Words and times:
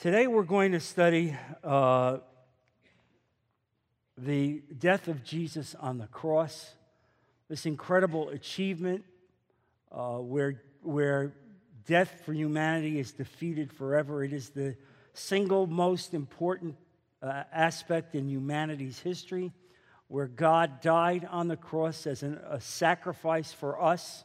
Today 0.00 0.26
we're 0.26 0.44
going 0.44 0.72
to 0.72 0.80
study 0.80 1.36
uh, 1.62 2.20
the 4.16 4.62
death 4.78 5.08
of 5.08 5.22
Jesus 5.22 5.74
on 5.78 5.98
the 5.98 6.06
cross, 6.06 6.72
this 7.50 7.66
incredible 7.66 8.30
achievement 8.30 9.04
uh, 9.92 10.16
where, 10.16 10.62
where 10.80 11.34
death 11.84 12.22
for 12.24 12.32
humanity 12.32 12.98
is 12.98 13.12
defeated 13.12 13.70
forever. 13.70 14.24
It 14.24 14.32
is 14.32 14.48
the 14.48 14.74
single 15.12 15.66
most 15.66 16.14
important 16.14 16.76
uh, 17.22 17.42
aspect 17.52 18.14
in 18.14 18.26
humanity's 18.26 19.00
history 19.00 19.52
where 20.08 20.28
God 20.28 20.80
died 20.80 21.28
on 21.30 21.46
the 21.46 21.58
cross 21.58 22.06
as 22.06 22.22
an, 22.22 22.40
a 22.48 22.58
sacrifice 22.58 23.52
for 23.52 23.78
us. 23.82 24.24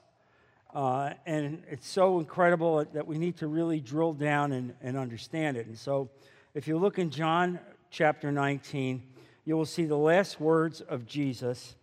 Uh, 0.75 1.13
and 1.25 1.63
it's 1.71 1.87
so 1.87 2.19
incredible 2.19 2.83
that 2.91 3.07
we 3.07 3.17
need 3.17 3.37
to 3.37 3.47
really 3.47 3.79
drill 3.79 4.11
down 4.11 4.51
and, 4.51 4.73
and 4.81 4.97
understand 4.97 5.55
it. 5.55 5.67
And 5.67 5.77
so, 5.77 6.09
if 6.53 6.67
you 6.67 6.77
look 6.77 6.99
in 6.99 7.11
John 7.11 7.61
chapter 7.89 8.29
19, 8.29 9.01
you 9.45 9.55
will 9.55 9.65
see 9.65 9.85
the 9.85 9.97
last 9.97 10.41
words 10.41 10.81
of 10.81 11.05
Jesus 11.05 11.75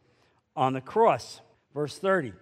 on 0.55 0.74
the 0.74 0.83
cross. 0.83 1.41
Verse 1.73 1.97
30. 1.97 2.34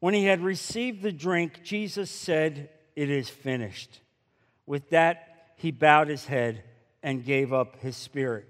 When 0.00 0.14
he 0.14 0.24
had 0.24 0.40
received 0.40 1.02
the 1.02 1.12
drink, 1.12 1.62
Jesus 1.62 2.10
said, 2.10 2.70
It 2.96 3.08
is 3.08 3.28
finished. 3.28 4.00
With 4.66 4.90
that, 4.90 5.52
he 5.56 5.70
bowed 5.70 6.08
his 6.08 6.26
head 6.26 6.64
and 7.04 7.24
gave 7.24 7.52
up 7.52 7.76
his 7.76 7.96
spirit. 7.96 8.48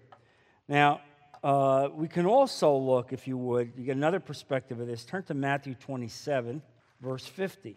Now, 0.66 1.02
uh, 1.44 1.90
we 1.94 2.08
can 2.08 2.24
also 2.24 2.74
look, 2.74 3.12
if 3.12 3.28
you 3.28 3.36
would, 3.36 3.74
you 3.76 3.84
get 3.84 3.96
another 3.96 4.18
perspective 4.18 4.80
of 4.80 4.86
this. 4.86 5.04
Turn 5.04 5.22
to 5.24 5.34
Matthew 5.34 5.74
27, 5.74 6.62
verse 7.02 7.26
50. 7.26 7.76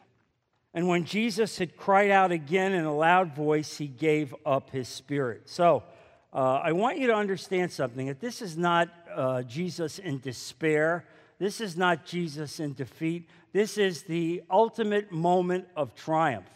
And 0.74 0.88
when 0.88 1.04
Jesus 1.04 1.58
had 1.58 1.76
cried 1.76 2.10
out 2.10 2.32
again 2.32 2.72
in 2.72 2.86
a 2.86 2.96
loud 2.96 3.36
voice, 3.36 3.78
he 3.78 3.88
gave 3.88 4.34
up 4.46 4.70
his 4.70 4.88
spirit. 4.88 5.50
So, 5.50 5.84
uh, 6.32 6.62
I 6.64 6.72
want 6.72 6.98
you 6.98 7.08
to 7.08 7.14
understand 7.14 7.72
something 7.72 8.08
that 8.08 8.22
this 8.22 8.42
is 8.42 8.58
not 8.58 8.88
uh, 9.14 9.42
Jesus 9.44 10.00
in 10.00 10.20
despair. 10.20 11.04
This 11.38 11.60
is 11.60 11.76
not 11.76 12.06
Jesus 12.06 12.62
in 12.62 12.74
defeat. 12.74 13.30
This 13.52 13.78
is 13.78 14.04
the 14.04 14.44
ultimate 14.50 15.12
moment 15.12 15.68
of 15.76 15.94
triumph. 15.94 16.50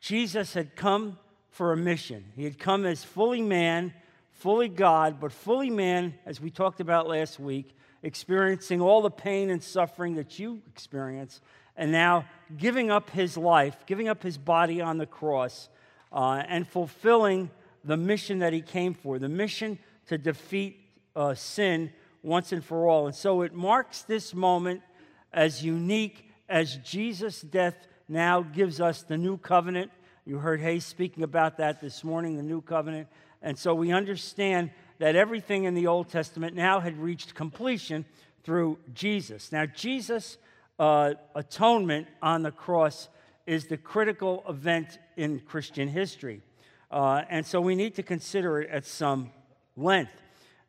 Jesus 0.00 0.54
had 0.54 0.76
come 0.76 1.18
for 1.50 1.72
a 1.72 1.76
mission. 1.76 2.24
He 2.36 2.44
had 2.44 2.58
come 2.58 2.86
as 2.86 3.04
fully 3.04 3.42
man 3.42 3.92
fully 4.38 4.68
God, 4.68 5.20
but 5.20 5.32
fully 5.32 5.70
man, 5.70 6.14
as 6.24 6.40
we 6.40 6.50
talked 6.50 6.80
about 6.80 7.08
last 7.08 7.40
week, 7.40 7.74
experiencing 8.02 8.80
all 8.80 9.02
the 9.02 9.10
pain 9.10 9.50
and 9.50 9.62
suffering 9.62 10.14
that 10.14 10.38
you 10.38 10.62
experience, 10.68 11.40
and 11.76 11.90
now 11.90 12.24
giving 12.56 12.90
up 12.90 13.10
his 13.10 13.36
life, 13.36 13.76
giving 13.86 14.08
up 14.08 14.22
his 14.22 14.38
body 14.38 14.80
on 14.80 14.98
the 14.98 15.06
cross, 15.06 15.68
uh, 16.12 16.42
and 16.48 16.66
fulfilling 16.66 17.50
the 17.84 17.96
mission 17.96 18.38
that 18.38 18.52
he 18.52 18.60
came 18.60 18.94
for 18.94 19.18
the 19.18 19.28
mission 19.28 19.78
to 20.06 20.16
defeat 20.16 20.78
uh, 21.16 21.34
sin 21.34 21.90
once 22.22 22.52
and 22.52 22.64
for 22.64 22.86
all. 22.86 23.06
And 23.06 23.14
so 23.14 23.42
it 23.42 23.52
marks 23.52 24.02
this 24.02 24.34
moment 24.34 24.82
as 25.32 25.64
unique 25.64 26.30
as 26.48 26.76
Jesus' 26.78 27.40
death 27.40 27.74
now 28.08 28.42
gives 28.42 28.80
us 28.80 29.02
the 29.02 29.18
new 29.18 29.36
covenant. 29.36 29.90
You 30.24 30.38
heard 30.38 30.60
Hayes 30.60 30.84
speaking 30.84 31.24
about 31.24 31.58
that 31.58 31.80
this 31.80 32.04
morning, 32.04 32.36
the 32.36 32.42
new 32.42 32.60
covenant. 32.60 33.08
And 33.42 33.58
so 33.58 33.74
we 33.74 33.92
understand 33.92 34.70
that 34.98 35.14
everything 35.16 35.64
in 35.64 35.74
the 35.74 35.86
Old 35.86 36.08
Testament 36.08 36.56
now 36.56 36.80
had 36.80 36.98
reached 36.98 37.34
completion 37.34 38.04
through 38.42 38.78
Jesus. 38.94 39.52
Now, 39.52 39.66
Jesus' 39.66 40.38
uh, 40.78 41.14
atonement 41.34 42.08
on 42.22 42.42
the 42.42 42.50
cross 42.50 43.08
is 43.46 43.66
the 43.66 43.76
critical 43.76 44.44
event 44.48 44.98
in 45.16 45.40
Christian 45.40 45.88
history. 45.88 46.42
Uh, 46.90 47.22
and 47.28 47.44
so 47.44 47.60
we 47.60 47.74
need 47.74 47.94
to 47.96 48.02
consider 48.02 48.60
it 48.60 48.70
at 48.70 48.86
some 48.86 49.30
length. 49.76 50.12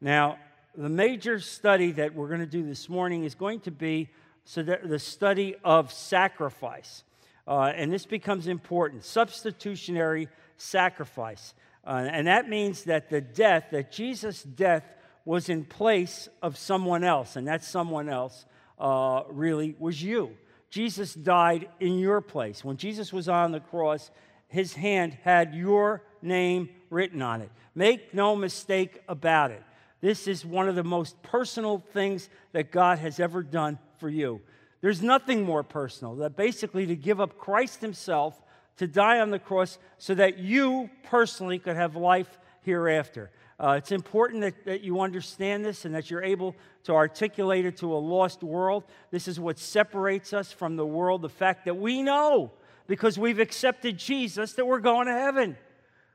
Now, 0.02 0.38
the 0.76 0.90
major 0.90 1.40
study 1.40 1.92
that 1.94 2.14
we're 2.14 2.28
going 2.28 2.40
to 2.40 2.46
do 2.46 2.64
this 2.64 2.88
morning 2.88 3.24
is 3.24 3.36
going 3.36 3.62
to 3.62 3.72
be 3.72 4.10
so 4.46 4.64
the 4.64 4.98
study 4.98 5.56
of 5.64 5.92
sacrifice. 5.92 7.04
Uh, 7.48 7.72
and 7.76 7.92
this 7.92 8.06
becomes 8.06 8.48
important 8.48 9.04
substitutionary 9.04 10.28
sacrifice. 10.58 11.54
Uh, 11.90 12.08
and 12.12 12.28
that 12.28 12.48
means 12.48 12.84
that 12.84 13.10
the 13.10 13.20
death, 13.20 13.66
that 13.72 13.92
Jesus' 13.92 14.44
death, 14.44 14.84
was 15.26 15.50
in 15.50 15.66
place 15.66 16.30
of 16.40 16.56
someone 16.56 17.04
else, 17.04 17.36
and 17.36 17.48
that 17.48 17.64
someone 17.64 18.08
else 18.08 18.46
uh, 18.78 19.24
really 19.30 19.76
was 19.80 20.02
you. 20.02 20.38
Jesus 20.70 21.16
died 21.16 21.68
in 21.80 21.98
your 21.98 22.22
place. 22.22 22.64
When 22.64 22.78
Jesus 22.78 23.12
was 23.12 23.28
on 23.28 23.52
the 23.52 23.60
cross, 23.60 24.12
his 24.50 24.74
hand 24.74 25.18
had 25.24 25.56
your 25.56 26.04
name 26.22 26.70
written 26.92 27.24
on 27.24 27.42
it. 27.42 27.50
Make 27.74 28.14
no 28.14 28.36
mistake 28.36 29.02
about 29.08 29.50
it. 29.50 29.64
This 30.00 30.28
is 30.28 30.46
one 30.46 30.70
of 30.70 30.76
the 30.76 30.84
most 30.84 31.20
personal 31.24 31.84
things 31.92 32.30
that 32.52 32.72
God 32.72 33.00
has 33.00 33.20
ever 33.20 33.42
done 33.42 33.80
for 33.98 34.10
you. 34.10 34.42
There's 34.82 35.02
nothing 35.02 35.44
more 35.44 35.64
personal 35.64 36.16
than 36.16 36.34
basically 36.34 36.86
to 36.86 36.96
give 36.96 37.20
up 37.20 37.40
Christ 37.40 37.82
Himself 37.82 38.40
to 38.80 38.88
die 38.88 39.20
on 39.20 39.30
the 39.30 39.40
cross 39.40 39.78
so 39.98 40.16
that 40.16 40.40
you 40.40 40.90
personally 41.04 41.60
could 41.60 41.76
have 41.76 41.96
life 41.98 42.40
hereafter. 42.62 43.30
Uh, 43.60 43.76
it's 43.78 43.92
important 43.92 44.42
that, 44.42 44.64
that 44.64 44.82
you 44.82 45.02
understand 45.02 45.66
this 45.66 45.84
and 45.84 45.94
that 45.94 46.10
you're 46.10 46.24
able 46.24 46.56
to 46.86 46.94
articulate 46.94 47.66
it 47.66 47.76
to 47.76 47.94
a 47.94 48.00
lost 48.00 48.42
world. 48.42 48.86
This 49.12 49.28
is 49.28 49.38
what 49.38 49.60
separates 49.60 50.32
us 50.32 50.54
from 50.54 50.78
the 50.78 50.86
world 50.86 51.22
the 51.22 51.30
fact 51.30 51.66
that 51.66 51.76
we 51.76 52.02
know, 52.02 52.54
because 52.88 53.20
we've 53.20 53.40
accepted 53.40 53.98
Jesus, 53.98 54.54
that 54.54 54.66
we're 54.66 54.80
going 54.80 55.08
to 55.08 55.14
heaven. 55.14 55.58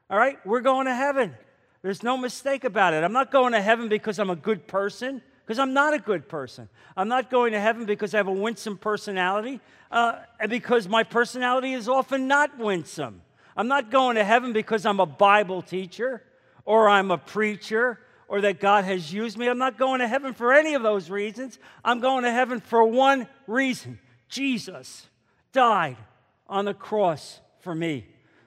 All 0.08 0.16
right? 0.16 0.38
We're 0.46 0.60
going 0.60 0.86
to 0.86 0.94
heaven. 0.94 1.34
There's 1.82 2.02
no 2.02 2.16
mistake 2.16 2.64
about 2.64 2.94
it. 2.94 3.04
I'm 3.04 3.12
not 3.12 3.30
going 3.30 3.52
to 3.52 3.60
heaven 3.60 3.90
because 3.90 4.18
I'm 4.18 4.30
a 4.30 4.36
good 4.36 4.66
person 4.66 5.20
because 5.44 5.58
I'm 5.58 5.74
not 5.74 5.94
a 5.94 5.98
good 5.98 6.28
person. 6.28 6.68
I'm 6.96 7.08
not 7.08 7.30
going 7.30 7.52
to 7.52 7.60
heaven 7.60 7.84
because 7.84 8.14
I 8.14 8.18
have 8.18 8.28
a 8.28 8.32
winsome 8.32 8.78
personality, 8.78 9.60
uh, 9.90 10.20
and 10.40 10.50
because 10.50 10.88
my 10.88 11.02
personality 11.02 11.72
is 11.72 11.88
often 11.88 12.28
not 12.28 12.58
winsome. 12.58 13.22
I'm 13.56 13.68
not 13.68 13.90
going 13.90 14.16
to 14.16 14.24
heaven 14.24 14.52
because 14.52 14.84
I'm 14.84 15.00
a 15.00 15.06
Bible 15.06 15.62
teacher 15.62 16.22
or 16.64 16.88
I'm 16.88 17.10
a 17.10 17.18
preacher 17.18 18.00
or 18.26 18.40
that 18.40 18.58
God 18.58 18.84
has 18.84 19.12
used 19.12 19.38
me. 19.38 19.48
I'm 19.48 19.58
not 19.58 19.78
going 19.78 20.00
to 20.00 20.08
heaven 20.08 20.34
for 20.34 20.52
any 20.52 20.74
of 20.74 20.82
those 20.82 21.10
reasons. 21.10 21.58
I'm 21.84 22.00
going 22.00 22.24
to 22.24 22.32
heaven 22.32 22.60
for 22.60 22.84
one 22.84 23.28
reason 23.46 23.98
Jesus 24.28 25.06
died 25.52 25.96
on 26.48 26.64
the 26.64 26.74
cross 26.74 27.40
for 27.60 27.74
me. 27.74 28.06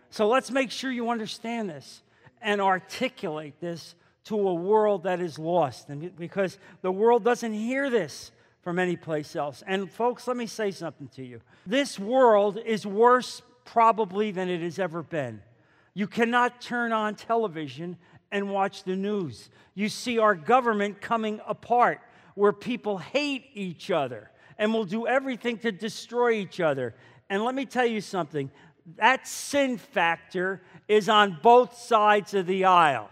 So 0.10 0.28
let's 0.28 0.52
make 0.52 0.72
sure 0.72 0.92
you 0.92 1.10
understand 1.10 1.70
this 1.70 2.02
and 2.42 2.60
articulate 2.60 3.60
this 3.60 3.96
to 4.28 4.48
a 4.48 4.54
world 4.54 5.04
that 5.04 5.20
is 5.20 5.40
lost. 5.40 5.90
And 5.90 6.16
because 6.16 6.58
the 6.82 6.92
world 6.92 7.24
doesn't 7.24 7.54
hear 7.54 7.90
this 7.90 8.32
from 8.62 8.80
any 8.80 8.98
place 8.98 9.36
else. 9.36 9.64
And 9.66 9.90
folks, 9.90 10.28
let 10.28 10.36
me 10.36 10.46
say 10.46 10.72
something 10.72 11.08
to 11.16 11.24
you. 11.24 11.42
This 11.66 11.98
world 11.98 12.58
is 12.66 12.86
worse 12.86 13.42
probably 13.64 14.32
than 14.32 14.50
it 14.50 14.62
has 14.62 14.80
ever 14.80 15.04
been. 15.04 15.42
You 15.94 16.08
cannot 16.08 16.62
turn 16.62 16.92
on 16.92 17.16
television 17.16 17.98
and 18.32 18.52
watch 18.52 18.84
the 18.84 18.96
news. 18.96 19.50
You 19.74 19.90
see 19.90 20.20
our 20.20 20.36
government 20.36 21.02
coming 21.02 21.40
apart 21.48 22.02
where 22.36 22.54
people 22.54 22.98
hate 22.98 23.46
each 23.54 23.90
other 23.90 24.30
and 24.58 24.74
will 24.74 24.86
do 24.86 25.08
everything 25.08 25.58
to 25.60 25.72
destroy 25.72 26.32
each 26.32 26.60
other. 26.60 26.94
And 27.30 27.44
let 27.44 27.56
me 27.56 27.66
tell 27.66 27.86
you 27.86 28.02
something 28.02 28.52
that 28.98 29.28
sin 29.28 29.78
factor 29.78 30.62
is 30.88 31.10
on 31.10 31.40
both 31.42 31.78
sides 31.78 32.34
of 32.34 32.48
the 32.48 32.66
aisle. 32.66 33.10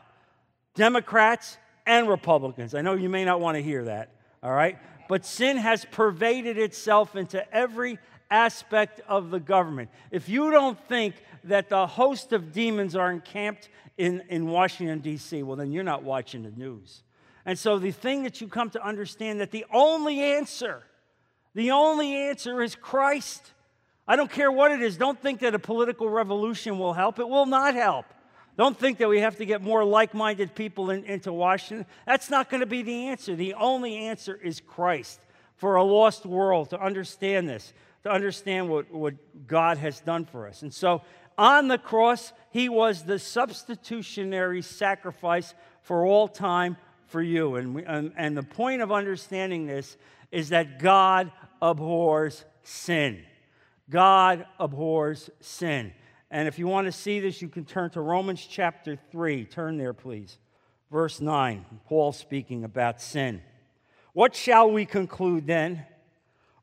Democrats 0.75 1.57
and 1.85 2.07
Republicans. 2.07 2.75
I 2.75 2.81
know 2.81 2.93
you 2.93 3.09
may 3.09 3.25
not 3.25 3.39
want 3.39 3.55
to 3.55 3.63
hear 3.63 3.85
that, 3.85 4.11
all 4.43 4.53
right? 4.53 4.77
But 5.07 5.25
sin 5.25 5.57
has 5.57 5.85
pervaded 5.85 6.57
itself 6.57 7.15
into 7.15 7.53
every 7.53 7.99
aspect 8.29 9.01
of 9.07 9.29
the 9.29 9.39
government. 9.39 9.89
If 10.11 10.29
you 10.29 10.51
don't 10.51 10.79
think 10.87 11.15
that 11.45 11.69
the 11.69 11.87
host 11.87 12.33
of 12.33 12.51
demons 12.51 12.95
are 12.95 13.11
encamped 13.11 13.69
in, 13.97 14.23
in 14.29 14.47
Washington, 14.47 14.99
D.C., 14.99 15.43
well, 15.43 15.55
then 15.55 15.71
you're 15.71 15.83
not 15.83 16.03
watching 16.03 16.43
the 16.43 16.51
news. 16.51 17.03
And 17.45 17.57
so 17.57 17.77
the 17.77 17.91
thing 17.91 18.23
that 18.23 18.41
you 18.41 18.47
come 18.47 18.71
to 18.71 18.83
understand 18.83 19.39
that 19.39 19.51
the 19.51 19.65
only 19.71 20.19
answer, 20.21 20.83
the 21.53 21.71
only 21.71 22.15
answer 22.15 22.63
is 22.63 22.75
Christ. 22.75 23.53
I 24.07 24.15
don't 24.15 24.31
care 24.31 24.51
what 24.51 24.71
it 24.71 24.81
is. 24.81 24.97
Don't 24.97 25.21
think 25.21 25.39
that 25.41 25.53
a 25.53 25.59
political 25.59 26.09
revolution 26.09 26.79
will 26.79 26.93
help. 26.93 27.19
It 27.19 27.29
will 27.29 27.45
not 27.45 27.75
help. 27.75 28.05
Don't 28.57 28.77
think 28.77 28.99
that 28.99 29.09
we 29.09 29.19
have 29.19 29.37
to 29.37 29.45
get 29.45 29.61
more 29.61 29.83
like 29.83 30.13
minded 30.13 30.55
people 30.55 30.89
in, 30.89 31.03
into 31.03 31.33
Washington. 31.33 31.85
That's 32.05 32.29
not 32.29 32.49
going 32.49 32.61
to 32.61 32.65
be 32.65 32.83
the 32.83 33.07
answer. 33.07 33.35
The 33.35 33.53
only 33.55 33.97
answer 33.97 34.35
is 34.35 34.61
Christ 34.61 35.19
for 35.57 35.75
a 35.75 35.83
lost 35.83 36.25
world 36.25 36.69
to 36.69 36.79
understand 36.79 37.49
this, 37.49 37.73
to 38.03 38.11
understand 38.11 38.69
what, 38.69 38.91
what 38.91 39.15
God 39.47 39.77
has 39.77 39.99
done 39.99 40.25
for 40.25 40.47
us. 40.47 40.61
And 40.61 40.73
so 40.73 41.01
on 41.37 41.67
the 41.67 41.77
cross, 41.77 42.31
he 42.51 42.69
was 42.69 43.03
the 43.03 43.19
substitutionary 43.19 44.61
sacrifice 44.61 45.53
for 45.81 46.05
all 46.05 46.27
time 46.27 46.77
for 47.07 47.21
you. 47.21 47.55
And, 47.55 47.75
we, 47.75 47.83
and, 47.83 48.13
and 48.15 48.37
the 48.37 48.43
point 48.43 48.81
of 48.81 48.91
understanding 48.91 49.67
this 49.67 49.97
is 50.31 50.49
that 50.49 50.79
God 50.79 51.31
abhors 51.61 52.45
sin. 52.63 53.23
God 53.89 54.45
abhors 54.59 55.29
sin. 55.41 55.93
And 56.35 56.49
if 56.49 56.59
you 56.59 56.67
want 56.67 56.85
to 56.85 56.91
see 56.91 57.21
this, 57.21 57.41
you 57.41 57.47
can 57.47 57.63
turn 57.63 57.91
to 57.91 58.01
Romans 58.01 58.45
chapter 58.45 58.99
3. 59.09 59.45
Turn 59.45 59.77
there, 59.77 59.93
please. 59.93 60.37
Verse 60.91 61.21
9, 61.21 61.65
Paul 61.87 62.11
speaking 62.11 62.65
about 62.65 62.99
sin. 62.99 63.41
What 64.11 64.35
shall 64.35 64.69
we 64.69 64.85
conclude 64.85 65.47
then? 65.47 65.85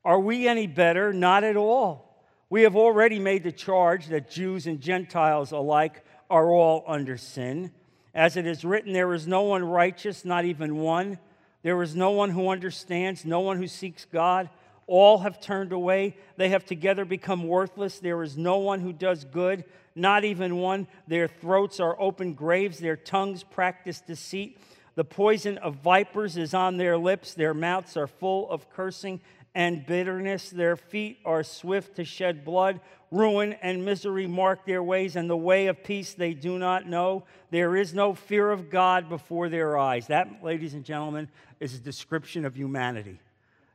Are 0.05 0.19
we 0.19 0.47
any 0.47 0.67
better? 0.67 1.11
Not 1.11 1.43
at 1.43 1.57
all. 1.57 2.23
We 2.51 2.61
have 2.61 2.75
already 2.75 3.17
made 3.17 3.41
the 3.41 3.51
charge 3.51 4.09
that 4.09 4.29
Jews 4.29 4.67
and 4.67 4.79
Gentiles 4.79 5.51
alike 5.51 6.05
are 6.29 6.51
all 6.51 6.83
under 6.85 7.17
sin. 7.17 7.71
As 8.13 8.37
it 8.37 8.45
is 8.45 8.63
written, 8.63 8.93
there 8.93 9.11
is 9.15 9.25
no 9.25 9.41
one 9.41 9.63
righteous, 9.63 10.23
not 10.23 10.45
even 10.45 10.75
one. 10.75 11.17
There 11.63 11.81
is 11.81 11.95
no 11.95 12.11
one 12.11 12.29
who 12.29 12.49
understands, 12.49 13.25
no 13.25 13.39
one 13.39 13.57
who 13.57 13.67
seeks 13.67 14.05
God. 14.05 14.51
All 14.87 15.19
have 15.19 15.39
turned 15.39 15.71
away. 15.71 16.17
They 16.37 16.49
have 16.49 16.65
together 16.65 17.05
become 17.05 17.47
worthless. 17.47 17.99
There 17.99 18.21
is 18.23 18.37
no 18.37 18.57
one 18.57 18.81
who 18.81 18.93
does 18.93 19.23
good, 19.25 19.63
not 19.95 20.23
even 20.23 20.57
one. 20.57 20.87
Their 21.07 21.27
throats 21.27 21.79
are 21.79 21.99
open 21.99 22.33
graves. 22.33 22.79
Their 22.79 22.97
tongues 22.97 23.43
practice 23.43 24.01
deceit. 24.01 24.59
The 24.95 25.03
poison 25.03 25.57
of 25.57 25.75
vipers 25.75 26.37
is 26.37 26.53
on 26.53 26.77
their 26.77 26.97
lips. 26.97 27.33
Their 27.33 27.53
mouths 27.53 27.97
are 27.97 28.07
full 28.07 28.49
of 28.49 28.69
cursing 28.69 29.21
and 29.55 29.85
bitterness. 29.85 30.49
Their 30.49 30.75
feet 30.75 31.19
are 31.25 31.43
swift 31.43 31.95
to 31.95 32.05
shed 32.05 32.43
blood. 32.43 32.79
Ruin 33.11 33.53
and 33.61 33.85
misery 33.85 34.25
mark 34.25 34.65
their 34.65 34.81
ways, 34.81 35.15
and 35.15 35.29
the 35.29 35.37
way 35.37 35.67
of 35.67 35.83
peace 35.83 36.15
they 36.15 36.33
do 36.33 36.57
not 36.57 36.87
know. 36.87 37.25
There 37.51 37.75
is 37.75 37.93
no 37.93 38.15
fear 38.15 38.49
of 38.49 38.71
God 38.71 39.07
before 39.07 39.49
their 39.49 39.77
eyes. 39.77 40.07
That, 40.07 40.43
ladies 40.43 40.73
and 40.73 40.83
gentlemen, 40.83 41.29
is 41.59 41.75
a 41.75 41.79
description 41.79 42.43
of 42.43 42.55
humanity. 42.55 43.19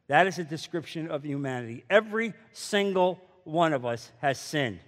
That 0.08 0.26
is 0.26 0.38
a 0.38 0.44
description 0.44 1.10
of 1.10 1.24
humanity. 1.24 1.84
Every 1.88 2.34
single 2.52 3.20
one 3.44 3.72
of 3.72 3.86
us 3.86 4.10
has 4.20 4.38
sinned. 4.38 4.80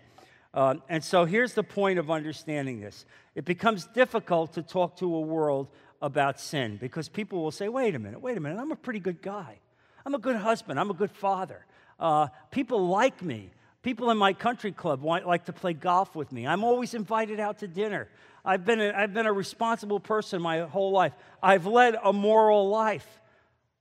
Um, 0.53 0.83
and 0.89 1.05
so 1.05 1.25
here's 1.25 1.55
the 1.55 1.63
point 1.63 1.99
of 1.99 2.11
understanding 2.11 2.81
this 2.81 3.05
it 3.35 3.45
becomes 3.45 3.87
difficult 3.87 4.55
to 4.55 4.63
talk 4.63 4.97
to 4.97 5.15
a 5.15 5.21
world 5.21 5.69
about 6.03 6.41
sin 6.41 6.77
because 6.81 7.09
people 7.09 7.43
will 7.43 7.51
say, 7.51 7.69
wait 7.69 7.95
a 7.95 7.99
minute, 7.99 8.21
wait 8.21 8.37
a 8.37 8.41
minute, 8.41 8.59
I'm 8.59 8.73
a 8.73 8.77
pretty 8.77 9.01
good 9.01 9.23
guy. 9.23 9.59
I'm 10.05 10.15
a 10.15 10.19
good 10.19 10.37
husband. 10.37 10.81
I'm 10.81 10.91
a 10.91 10.95
good 10.95 11.11
father. 11.11 11.67
Uh, 11.99 12.29
people 12.51 12.89
like 12.89 13.23
me. 13.23 13.51
People 13.83 14.11
in 14.11 14.19
my 14.19 14.33
country 14.33 14.73
club 14.73 15.03
want, 15.03 15.27
like 15.27 15.47
to 15.47 15.53
play 15.53 15.73
golf 15.73 16.15
with 16.15 16.33
me. 16.33 16.47
I'm 16.47 16.65
always 16.65 16.95
invited 16.95 17.41
out 17.41 17.59
to 17.59 17.69
dinner. 17.69 18.09
I've 18.45 18.65
been, 18.65 18.81
a, 18.81 18.93
I've 18.93 19.15
been 19.15 19.27
a 19.27 19.33
responsible 19.33 20.01
person 20.01 20.41
my 20.41 20.61
whole 20.61 20.91
life. 20.91 21.13
I've 21.43 21.67
led 21.67 21.97
a 22.03 22.13
moral 22.13 22.69
life. 22.69 23.20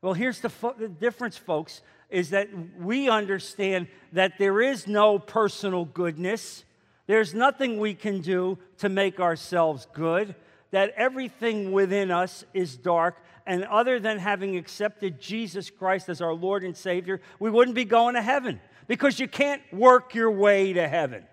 Well, 0.01 0.13
here's 0.13 0.40
the, 0.40 0.50
fo- 0.50 0.75
the 0.78 0.88
difference, 0.88 1.38
folks, 1.38 1.81
is 2.10 2.30
that 2.30 2.50
we 2.80 3.10
understand 3.10 3.88
that 4.13 4.38
there 4.38 4.62
is 4.62 4.88
no 4.88 5.19
personal 5.19 5.86
goodness. 5.86 6.63
There's 7.07 7.34
nothing 7.34 7.80
we 7.80 7.94
can 7.94 8.22
do 8.22 8.57
to 8.78 8.90
make 8.90 9.19
ourselves 9.19 9.88
good, 9.94 10.36
that 10.72 10.94
everything 10.96 11.72
within 11.72 12.12
us 12.12 12.46
is 12.54 12.78
dark. 12.78 13.18
And 13.46 13.63
other 13.66 14.00
than 14.00 14.19
having 14.19 14.56
accepted 14.56 15.19
Jesus 15.19 15.69
Christ 15.69 16.07
as 16.07 16.22
our 16.22 16.34
Lord 16.34 16.63
and 16.63 16.78
Savior, 16.78 17.19
we 17.40 17.50
wouldn't 17.50 17.75
be 17.75 17.86
going 17.86 18.16
to 18.16 18.22
heaven 18.22 18.60
because 18.88 19.19
you 19.19 19.28
can't 19.28 19.62
work 19.74 20.16
your 20.16 20.31
way 20.31 20.74
to 20.74 20.88
heaven. 20.88 21.25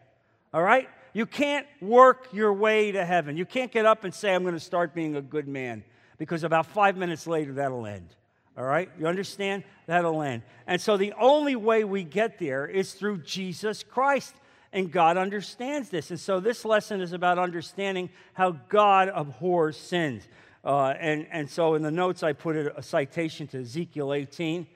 All 0.52 0.62
right? 0.62 0.88
You 1.12 1.24
can't 1.24 1.66
work 1.80 2.28
your 2.32 2.52
way 2.52 2.92
to 2.92 3.04
heaven. 3.04 3.36
You 3.36 3.46
can't 3.46 3.70
get 3.70 3.86
up 3.86 4.04
and 4.04 4.12
say, 4.12 4.34
I'm 4.34 4.42
going 4.42 4.54
to 4.54 4.60
start 4.60 4.94
being 4.94 5.16
a 5.16 5.22
good 5.22 5.46
man 5.46 5.84
because 6.18 6.42
about 6.42 6.66
five 6.66 6.96
minutes 6.96 7.26
later, 7.26 7.54
that'll 7.54 7.86
end. 7.86 8.08
All 8.56 8.64
right? 8.64 8.88
You 8.98 9.06
understand? 9.06 9.64
That'll 9.86 10.22
end. 10.22 10.42
And 10.66 10.80
so 10.80 10.96
the 10.96 11.12
only 11.18 11.56
way 11.56 11.84
we 11.84 12.04
get 12.04 12.38
there 12.38 12.66
is 12.66 12.94
through 12.94 13.18
Jesus 13.18 13.82
Christ. 13.82 14.34
And 14.72 14.90
God 14.90 15.16
understands 15.16 15.90
this. 15.90 16.10
And 16.10 16.18
so 16.18 16.40
this 16.40 16.64
lesson 16.64 17.00
is 17.00 17.12
about 17.12 17.38
understanding 17.38 18.10
how 18.34 18.52
God 18.68 19.10
abhors 19.14 19.76
sins. 19.76 20.26
Uh, 20.64 20.94
and, 20.98 21.26
and 21.30 21.48
so 21.48 21.74
in 21.74 21.82
the 21.82 21.90
notes, 21.90 22.22
I 22.22 22.32
put 22.32 22.56
a, 22.56 22.82
citation 22.82 23.46
to 23.48 23.60
Ezekiel 23.60 24.12
18, 24.12 24.66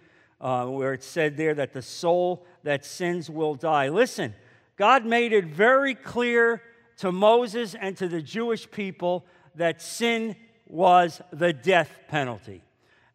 uh, 0.40 0.66
where 0.66 0.92
it 0.92 1.02
said 1.02 1.36
there 1.36 1.54
that 1.54 1.72
the 1.72 1.82
soul 1.82 2.46
that 2.62 2.84
sins 2.84 3.28
will 3.28 3.54
die. 3.54 3.88
Listen, 3.88 4.34
God 4.76 5.04
made 5.04 5.32
it 5.32 5.46
very 5.46 5.94
clear 5.94 6.62
to 6.98 7.10
Moses 7.10 7.74
and 7.74 7.96
to 7.96 8.08
the 8.08 8.22
Jewish 8.22 8.70
people 8.70 9.26
that 9.56 9.82
sin 9.82 10.36
was 10.68 11.20
the 11.32 11.52
death 11.52 11.90
penalty. 12.08 12.62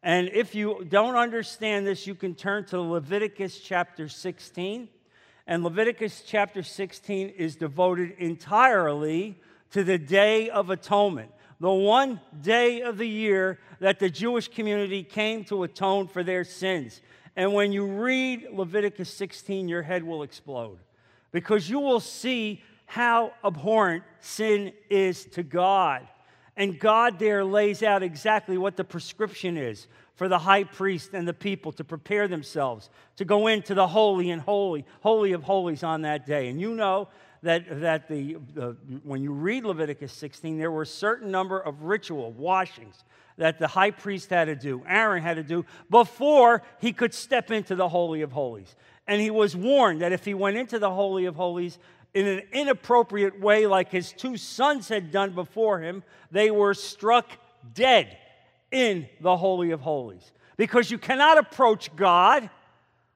And 0.05 0.29
if 0.33 0.53
you 0.53 0.85
don't 0.87 1.15
understand 1.15 1.87
this, 1.87 2.05
you 2.05 2.13
can 2.13 2.35
turn 2.35 2.65
to 2.65 2.79
Leviticus 2.79 3.59
chapter 3.59 4.07
16. 4.07 4.87
And 5.47 5.63
Leviticus 5.63 6.21
chapter 6.23 6.61
16 6.61 7.29
is 7.29 7.55
devoted 7.55 8.11
entirely 8.19 9.35
to 9.71 9.83
the 9.83 9.97
Day 9.97 10.51
of 10.51 10.69
Atonement, 10.69 11.31
the 11.59 11.71
one 11.71 12.21
day 12.39 12.81
of 12.81 12.99
the 12.99 13.07
year 13.07 13.59
that 13.79 13.97
the 13.97 14.07
Jewish 14.07 14.47
community 14.47 15.01
came 15.01 15.43
to 15.45 15.63
atone 15.63 16.07
for 16.07 16.21
their 16.21 16.43
sins. 16.43 17.01
And 17.35 17.51
when 17.51 17.71
you 17.71 17.87
read 17.87 18.49
Leviticus 18.53 19.11
16, 19.11 19.67
your 19.67 19.81
head 19.81 20.03
will 20.03 20.21
explode 20.21 20.77
because 21.31 21.67
you 21.67 21.79
will 21.79 21.99
see 21.99 22.61
how 22.85 23.33
abhorrent 23.43 24.03
sin 24.19 24.71
is 24.87 25.25
to 25.25 25.41
God. 25.41 26.07
And 26.57 26.79
God 26.79 27.19
there 27.19 27.43
lays 27.43 27.83
out 27.83 28.01
exactly 28.01 28.57
what 28.57 28.77
the 28.77 28.83
prescription 28.83 29.57
is 29.57 29.87
for 30.15 30.29
the 30.29 30.39
high 30.39 30.63
priest 30.63 31.11
and 31.13 31.27
the 31.27 31.33
people 31.33 31.73
to 31.73 31.83
prepare 31.83 32.27
themselves 32.27 32.89
to 33.17 33.25
go 33.25 33.47
into 33.47 33.73
the 33.73 33.87
holy 33.87 34.31
and 34.31 34.41
holy, 34.41 34.85
holy 35.01 35.33
of 35.33 35.43
holies 35.43 35.83
on 35.83 36.03
that 36.03 36.25
day. 36.25 36.47
And 36.47 36.59
you 36.61 36.73
know 36.73 37.09
that, 37.43 37.81
that 37.81 38.07
the, 38.07 38.37
the, 38.53 38.77
when 39.03 39.21
you 39.21 39.33
read 39.33 39.65
Leviticus 39.65 40.13
16, 40.13 40.57
there 40.57 40.71
were 40.71 40.83
a 40.83 40.87
certain 40.87 41.29
number 41.29 41.59
of 41.59 41.83
ritual 41.83 42.31
washings 42.31 43.03
that 43.37 43.59
the 43.59 43.67
high 43.67 43.91
priest 43.91 44.29
had 44.29 44.45
to 44.45 44.55
do, 44.55 44.81
Aaron 44.87 45.21
had 45.21 45.35
to 45.35 45.43
do, 45.43 45.65
before 45.89 46.63
he 46.79 46.93
could 46.93 47.13
step 47.13 47.51
into 47.51 47.75
the 47.75 47.89
Holy 47.89 48.21
of 48.21 48.31
Holies. 48.31 48.75
And 49.07 49.21
he 49.21 49.29
was 49.29 49.55
warned 49.55 50.01
that 50.01 50.13
if 50.13 50.23
he 50.23 50.33
went 50.33 50.55
into 50.55 50.79
the 50.79 50.89
Holy 50.89 51.25
of 51.25 51.35
Holies 51.35 51.77
in 52.15 52.25
an 52.25 52.43
inappropriate 52.53 53.39
way, 53.41 53.67
like 53.67 53.91
his 53.91 54.13
two 54.13 54.37
sons 54.37 54.87
had 54.87 55.11
done 55.11 55.31
before 55.31 55.79
him, 55.81 56.01
they 56.31 56.49
were 56.49 56.73
struck 56.73 57.29
dead 57.73 58.17
in 58.71 59.07
the 59.19 59.35
Holy 59.35 59.71
of 59.71 59.81
Holies. 59.81 60.31
Because 60.57 60.89
you 60.89 60.97
cannot 60.97 61.37
approach 61.37 61.93
God 61.95 62.49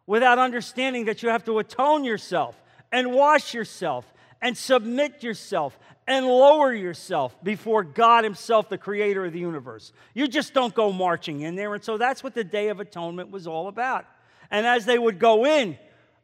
without 0.06 0.38
understanding 0.38 1.06
that 1.06 1.24
you 1.24 1.30
have 1.30 1.46
to 1.46 1.60
atone 1.60 2.04
yourself 2.04 2.62
and 2.92 3.14
wash 3.14 3.54
yourself 3.54 4.12
and 4.42 4.58
submit 4.58 5.24
yourself 5.24 5.80
and 6.06 6.26
lower 6.26 6.74
yourself 6.74 7.42
before 7.42 7.84
God 7.84 8.26
Himself, 8.26 8.68
the 8.68 8.78
creator 8.78 9.26
of 9.26 9.32
the 9.32 9.40
universe. 9.40 9.94
You 10.14 10.28
just 10.28 10.54
don't 10.54 10.74
go 10.74 10.92
marching 10.92 11.42
in 11.42 11.56
there. 11.56 11.74
And 11.74 11.84
so 11.84 11.98
that's 11.98 12.22
what 12.22 12.34
the 12.34 12.44
Day 12.44 12.68
of 12.68 12.82
Atonement 12.82 13.32
was 13.32 13.48
all 13.48 13.70
about. 13.70 14.06
And 14.52 14.66
as 14.66 14.86
they 14.86 15.00
would 15.00 15.20
go 15.20 15.46
in, 15.46 15.78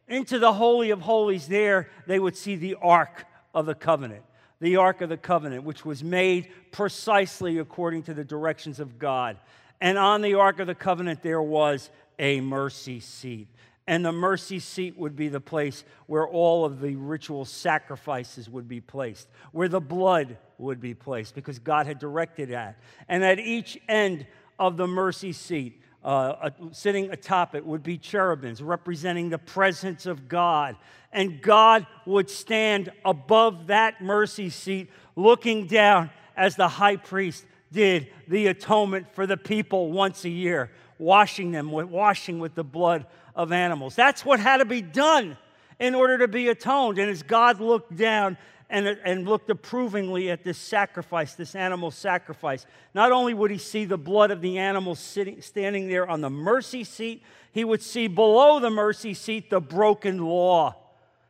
into 0.08 0.40
the 0.40 0.54
Holy 0.54 0.92
of 0.92 1.02
Holies, 1.02 1.48
there 1.48 1.90
they 2.06 2.20
would 2.20 2.38
see 2.38 2.56
the 2.56 2.76
Ark 2.82 3.26
of 3.54 3.66
the 3.66 3.76
Covenant. 3.76 4.24
The 4.60 4.78
Ark 4.78 5.02
of 5.02 5.10
the 5.10 5.18
Covenant, 5.18 5.64
which 5.64 5.84
was 5.84 6.04
made 6.04 6.50
precisely 6.72 7.58
according 7.58 8.04
to 8.04 8.14
the 8.14 8.24
directions 8.24 8.80
of 8.80 9.00
God. 9.00 9.38
And 9.82 9.98
on 9.98 10.22
the 10.22 10.36
Ark 10.36 10.60
of 10.60 10.68
the 10.68 10.76
Covenant, 10.76 11.22
there 11.22 11.42
was 11.42 11.90
a 12.18 12.40
mercy 12.42 13.00
seat. 13.00 13.48
And 13.88 14.04
the 14.04 14.12
mercy 14.12 14.60
seat 14.60 14.98
would 14.98 15.16
be 15.16 15.28
the 15.28 15.42
place 15.42 15.84
where 16.08 16.28
all 16.28 16.66
of 16.66 16.82
the 16.82 16.96
ritual 16.96 17.46
sacrifices 17.46 18.50
would 18.50 18.68
be 18.68 18.82
placed, 18.82 19.28
where 19.52 19.68
the 19.68 19.82
blood 19.82 20.38
would 20.58 20.80
be 20.80 20.96
placed, 20.96 21.36
because 21.36 21.60
God 21.60 21.86
had 21.86 22.00
directed 22.00 22.50
that. 22.50 22.80
And 23.08 23.24
at 23.24 23.40
each 23.40 23.80
end 23.88 24.26
of 24.58 24.78
the 24.78 24.88
mercy 24.88 25.34
seat, 25.34 25.82
uh, 26.06 26.52
sitting 26.72 27.10
atop 27.10 27.56
it 27.56 27.66
would 27.66 27.82
be 27.82 27.98
cherubims 27.98 28.62
representing 28.62 29.30
the 29.30 29.40
presence 29.40 30.06
of 30.06 30.30
God. 30.30 30.76
And 31.12 31.42
God 31.42 31.88
would 32.06 32.30
stand 32.30 32.92
above 33.04 33.68
that 33.68 34.02
mercy 34.02 34.50
seat, 34.52 34.92
looking 35.16 35.66
down 35.66 36.12
as 36.38 36.56
the 36.56 36.68
high 36.68 36.98
priest 36.98 37.46
did 37.72 38.08
the 38.28 38.48
atonement 38.48 39.08
for 39.16 39.26
the 39.26 39.36
people 39.36 39.92
once 39.92 40.26
a 40.26 40.30
year, 40.30 40.70
washing 41.00 41.52
them, 41.52 41.72
washing 41.72 42.40
with 42.40 42.54
the 42.54 42.64
blood 42.64 43.08
of 43.36 43.52
animals. 43.52 43.96
That's 43.96 44.24
what 44.24 44.40
had 44.40 44.58
to 44.58 44.66
be 44.66 44.82
done 44.82 45.38
in 45.80 45.96
order 45.96 46.20
to 46.20 46.28
be 46.28 46.50
atoned. 46.50 47.00
And 47.00 47.10
as 47.10 47.24
God 47.24 47.60
looked 47.60 47.96
down 47.96 48.38
and, 48.70 48.88
and 48.88 49.28
looked 49.28 49.50
approvingly 49.50 50.32
at 50.32 50.44
this 50.44 50.58
sacrifice, 50.58 51.36
this 51.36 51.56
animal 51.56 51.92
sacrifice. 51.92 52.66
Not 52.94 53.12
only 53.12 53.34
would 53.34 53.52
he 53.52 53.58
see 53.58 53.86
the 53.86 53.98
blood 53.98 54.32
of 54.32 54.42
the 54.42 54.58
animal 54.58 54.96
sitting, 54.96 55.42
standing 55.42 55.88
there 55.88 56.10
on 56.10 56.22
the 56.22 56.30
mercy 56.30 56.84
seat, 56.84 57.24
he 57.52 57.64
would 57.64 57.82
see 57.82 58.08
below 58.08 58.60
the 58.60 58.70
mercy 58.70 59.14
seat 59.14 59.50
the 59.50 59.62
broken 59.62 60.18
law. 60.18 60.76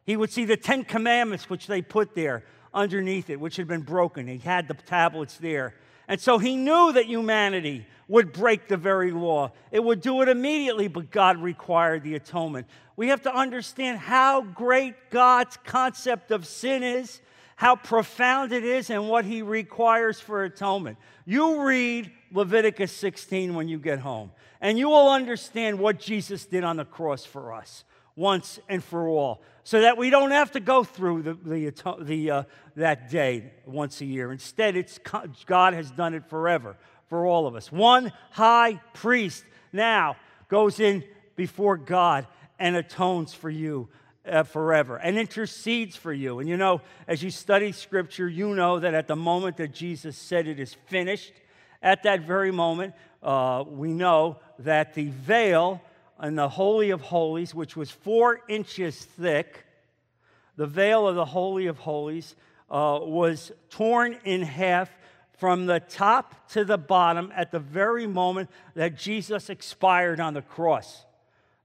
He 0.05 0.15
would 0.15 0.31
see 0.31 0.45
the 0.45 0.57
Ten 0.57 0.83
Commandments, 0.83 1.49
which 1.49 1.67
they 1.67 1.81
put 1.81 2.15
there 2.15 2.43
underneath 2.73 3.29
it, 3.29 3.39
which 3.39 3.57
had 3.57 3.67
been 3.67 3.81
broken. 3.81 4.27
He 4.27 4.37
had 4.37 4.67
the 4.67 4.73
tablets 4.73 5.37
there. 5.37 5.75
And 6.07 6.21
so 6.21 6.37
he 6.37 6.55
knew 6.55 6.93
that 6.93 7.05
humanity 7.05 7.85
would 8.07 8.31
break 8.31 8.67
the 8.67 8.77
very 8.77 9.11
law. 9.11 9.51
It 9.71 9.83
would 9.83 10.01
do 10.01 10.21
it 10.21 10.29
immediately, 10.29 10.87
but 10.87 11.09
God 11.09 11.41
required 11.41 12.03
the 12.03 12.15
atonement. 12.15 12.67
We 12.95 13.07
have 13.09 13.23
to 13.23 13.35
understand 13.35 13.97
how 13.97 14.41
great 14.41 15.09
God's 15.09 15.57
concept 15.63 16.31
of 16.31 16.45
sin 16.45 16.83
is 16.83 17.21
how 17.55 17.75
profound 17.75 18.51
it 18.51 18.63
is 18.63 18.89
and 18.89 19.07
what 19.07 19.25
he 19.25 19.41
requires 19.41 20.19
for 20.19 20.43
atonement. 20.43 20.97
You 21.25 21.63
read 21.63 22.11
Leviticus 22.31 22.91
16 22.91 23.55
when 23.55 23.67
you 23.67 23.79
get 23.79 23.99
home, 23.99 24.31
and 24.59 24.77
you 24.77 24.89
will 24.89 25.09
understand 25.09 25.79
what 25.79 25.99
Jesus 25.99 26.45
did 26.45 26.63
on 26.63 26.77
the 26.77 26.85
cross 26.85 27.25
for 27.25 27.53
us 27.53 27.85
once 28.15 28.59
and 28.69 28.83
for 28.83 29.07
all, 29.07 29.41
so 29.63 29.81
that 29.81 29.97
we 29.97 30.09
don't 30.09 30.31
have 30.31 30.51
to 30.51 30.59
go 30.59 30.83
through 30.83 31.21
the, 31.21 31.33
the, 31.33 31.95
the 32.01 32.31
uh, 32.31 32.43
that 32.75 33.09
day 33.09 33.51
once 33.65 33.99
a 34.01 34.05
year. 34.05 34.31
Instead, 34.31 34.75
it's 34.75 34.99
God 35.45 35.73
has 35.73 35.91
done 35.91 36.13
it 36.13 36.29
forever 36.29 36.77
for 37.07 37.25
all 37.25 37.47
of 37.47 37.55
us. 37.55 37.71
One 37.71 38.11
high 38.31 38.81
priest 38.93 39.43
now 39.73 40.15
goes 40.47 40.79
in 40.79 41.03
before 41.35 41.77
God 41.77 42.27
and 42.59 42.75
atones 42.75 43.33
for 43.33 43.49
you 43.49 43.89
uh, 44.27 44.43
forever 44.43 44.97
and 44.97 45.17
intercedes 45.17 45.95
for 45.95 46.13
you. 46.13 46.39
And 46.39 46.49
you 46.49 46.57
know, 46.57 46.81
as 47.07 47.23
you 47.23 47.31
study 47.31 47.71
scripture, 47.71 48.27
you 48.27 48.55
know 48.55 48.79
that 48.79 48.93
at 48.93 49.07
the 49.07 49.15
moment 49.15 49.57
that 49.57 49.73
Jesus 49.73 50.17
said 50.17 50.47
it 50.47 50.59
is 50.59 50.73
finished, 50.73 51.33
at 51.81 52.03
that 52.03 52.21
very 52.21 52.51
moment, 52.51 52.93
uh, 53.21 53.63
we 53.67 53.93
know 53.93 54.37
that 54.59 54.93
the 54.93 55.07
veil 55.07 55.81
in 56.21 56.35
the 56.35 56.49
Holy 56.49 56.91
of 56.91 57.01
Holies, 57.01 57.53
which 57.53 57.75
was 57.75 57.91
four 57.91 58.41
inches 58.47 58.97
thick, 58.97 59.65
the 60.55 60.67
veil 60.67 61.07
of 61.07 61.15
the 61.15 61.25
Holy 61.25 61.67
of 61.67 61.77
Holies 61.77 62.35
uh, 62.69 62.99
was 63.01 63.51
torn 63.69 64.17
in 64.23 64.41
half 64.41 64.89
from 65.37 65.65
the 65.65 65.81
top 65.81 66.47
to 66.49 66.63
the 66.63 66.77
bottom 66.77 67.31
at 67.35 67.51
the 67.51 67.59
very 67.59 68.07
moment 68.07 68.49
that 68.73 68.97
Jesus 68.97 69.49
expired 69.49 70.19
on 70.19 70.33
the 70.33 70.41
cross. 70.41 71.03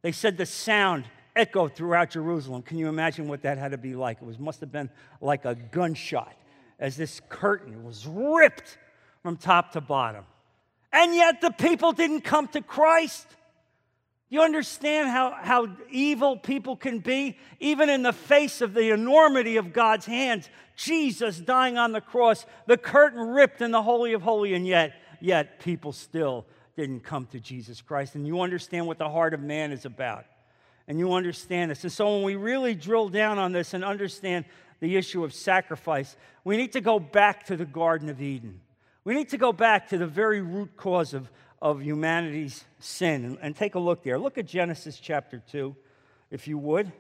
They 0.03 0.13
said 0.13 0.37
the 0.37 0.47
sound 0.47 1.05
echoed 1.37 1.75
throughout 1.75 2.11
Jerusalem. 2.11 2.63
Can 2.63 2.79
you 2.79 2.89
imagine 2.89 3.29
what 3.29 3.43
that 3.43 3.59
had 3.59 3.73
to 3.73 3.79
be 3.79 3.95
like? 3.95 4.19
It 4.21 4.25
was, 4.25 4.39
must 4.39 4.61
have 4.61 4.73
been 4.73 4.91
like 5.21 5.45
a 5.45 5.55
gunshot 5.55 6.35
as 6.79 6.97
this 6.97 7.21
curtain 7.29 7.85
was 7.85 8.07
ripped 8.07 8.79
from 9.23 9.37
top 9.37 9.73
to 9.73 9.81
bottom. 9.81 10.25
And 10.93 11.15
yet 11.15 11.41
the 11.41 11.51
people 11.51 11.93
didn't 11.93 12.23
come 12.23 12.49
to 12.49 12.63
Christ. 12.63 13.27
You 14.29 14.43
understand 14.43 15.09
how, 15.09 15.37
how 15.41 15.69
evil 15.91 16.37
people 16.37 16.77
can 16.77 17.01
be? 17.01 17.37
Even 17.59 17.89
in 17.89 18.03
the 18.03 18.13
face 18.13 18.61
of 18.61 18.75
the 18.75 18.93
enormity 18.93 19.57
of 19.57 19.73
God's 19.73 20.07
hands, 20.07 20.49
Jesus 20.77 21.39
dying 21.39 21.77
on 21.77 21.93
the 21.93 22.01
cross, 22.01 22.47
the 22.67 22.77
curtain 22.77 23.21
ripped 23.21 23.61
in 23.61 23.73
the 23.73 23.83
Holy 23.83 24.13
of 24.13 24.23
Holies, 24.23 24.57
and 24.57 24.67
yet, 24.67 24.95
yet 25.21 25.61
people 25.61 25.93
still 25.93 26.47
didn't 26.77 27.01
come 27.01 27.27
to 27.27 27.41
Jesus 27.41 27.83
Christ. 27.83 28.15
And 28.15 28.27
you 28.27 28.41
understand 28.41 28.87
what 28.87 28.99
the 28.99 29.09
heart 29.09 29.35
of 29.35 29.41
man 29.41 29.73
is 29.73 29.85
about. 29.85 30.25
And 30.89 30.99
you 30.99 31.13
understand 31.13 31.71
this. 31.71 31.85
And 31.85 31.93
so 31.93 32.15
when 32.15 32.25
we 32.25 32.37
really 32.37 32.75
drill 32.75 33.09
down 33.09 33.39
on 33.39 33.53
this 33.53 33.75
and 33.75 33.85
understand 33.85 34.45
the 34.81 34.97
issue 34.97 35.25
of 35.25 35.33
sacrifice, 35.33 36.17
we 36.43 36.57
need 36.57 36.73
to 36.73 36.81
go 36.81 36.99
back 36.99 37.47
to 37.47 37.57
the 37.57 37.67
Garden 37.67 38.09
of 38.09 38.21
Eden. 38.21 38.61
We 39.05 39.15
need 39.15 39.31
to 39.31 39.39
go 39.39 39.53
back 39.53 39.89
to 39.91 39.99
the 39.99 40.07
very 40.07 40.41
root 40.41 40.77
cause 40.77 41.15
of, 41.15 41.31
of 41.63 41.83
humanity's 41.83 42.65
sin 42.79 43.25
and, 43.25 43.39
and 43.41 43.57
take 43.57 43.75
a 43.75 43.79
look 43.79 44.03
there. 44.03 44.19
Look 44.19 44.39
at 44.39 44.47
Genesis 44.47 44.99
chapter 44.99 45.43
2, 45.51 45.75
if 46.31 46.49
you 46.49 46.59
would, 46.59 46.93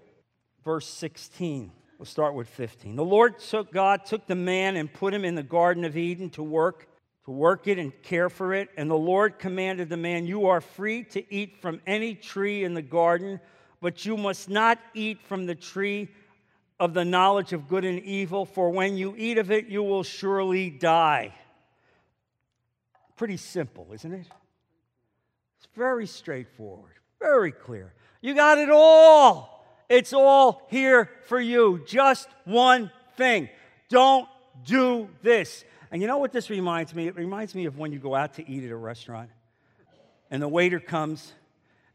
verse 0.64 0.86
16. 0.88 1.72
We'll 1.98 2.06
start 2.06 2.34
with 2.34 2.48
15. 2.48 2.96
The 2.96 3.04
Lord 3.04 3.38
took 3.38 3.70
God 3.70 4.06
took 4.06 4.26
the 4.26 4.34
man 4.34 4.76
and 4.76 4.90
put 4.90 5.12
him 5.12 5.22
in 5.22 5.34
the 5.34 5.42
garden 5.42 5.84
of 5.84 5.98
Eden 5.98 6.30
to 6.30 6.42
work 6.42 6.86
to 7.26 7.30
work 7.30 7.68
it 7.68 7.78
and 7.78 7.92
care 8.02 8.30
for 8.30 8.54
it. 8.54 8.70
And 8.78 8.90
the 8.90 8.96
Lord 8.96 9.38
commanded 9.38 9.90
the 9.90 9.98
man, 9.98 10.26
"You 10.26 10.46
are 10.46 10.62
free 10.62 11.04
to 11.04 11.34
eat 11.34 11.58
from 11.60 11.82
any 11.86 12.14
tree 12.14 12.64
in 12.64 12.72
the 12.72 12.80
garden, 12.80 13.38
but 13.80 14.04
you 14.04 14.16
must 14.16 14.48
not 14.48 14.78
eat 14.94 15.20
from 15.22 15.46
the 15.46 15.54
tree 15.54 16.08
of 16.78 16.94
the 16.94 17.04
knowledge 17.04 17.52
of 17.52 17.68
good 17.68 17.84
and 17.84 18.00
evil, 18.00 18.44
for 18.44 18.70
when 18.70 18.96
you 18.96 19.14
eat 19.16 19.38
of 19.38 19.50
it, 19.50 19.66
you 19.66 19.82
will 19.82 20.02
surely 20.02 20.70
die." 20.70 21.34
Pretty 23.16 23.36
simple, 23.36 23.86
isn't 23.92 24.12
it? 24.12 24.26
It's 25.58 25.68
very 25.74 26.06
straightforward, 26.06 26.94
very 27.18 27.52
clear. 27.52 27.92
You 28.22 28.34
got 28.34 28.58
it 28.58 28.70
all. 28.70 29.66
It's 29.88 30.12
all 30.12 30.66
here 30.70 31.10
for 31.26 31.40
you. 31.40 31.84
Just 31.86 32.28
one 32.44 32.90
thing. 33.16 33.48
Don't 33.88 34.28
do 34.64 35.08
this. 35.22 35.64
And 35.90 36.00
you 36.00 36.06
know 36.06 36.18
what 36.18 36.32
this 36.32 36.48
reminds 36.48 36.94
me? 36.94 37.08
It 37.08 37.16
reminds 37.16 37.54
me 37.54 37.66
of 37.66 37.76
when 37.76 37.92
you 37.92 37.98
go 37.98 38.14
out 38.14 38.34
to 38.34 38.48
eat 38.48 38.64
at 38.64 38.70
a 38.70 38.76
restaurant 38.76 39.30
and 40.30 40.40
the 40.40 40.48
waiter 40.48 40.78
comes 40.78 41.32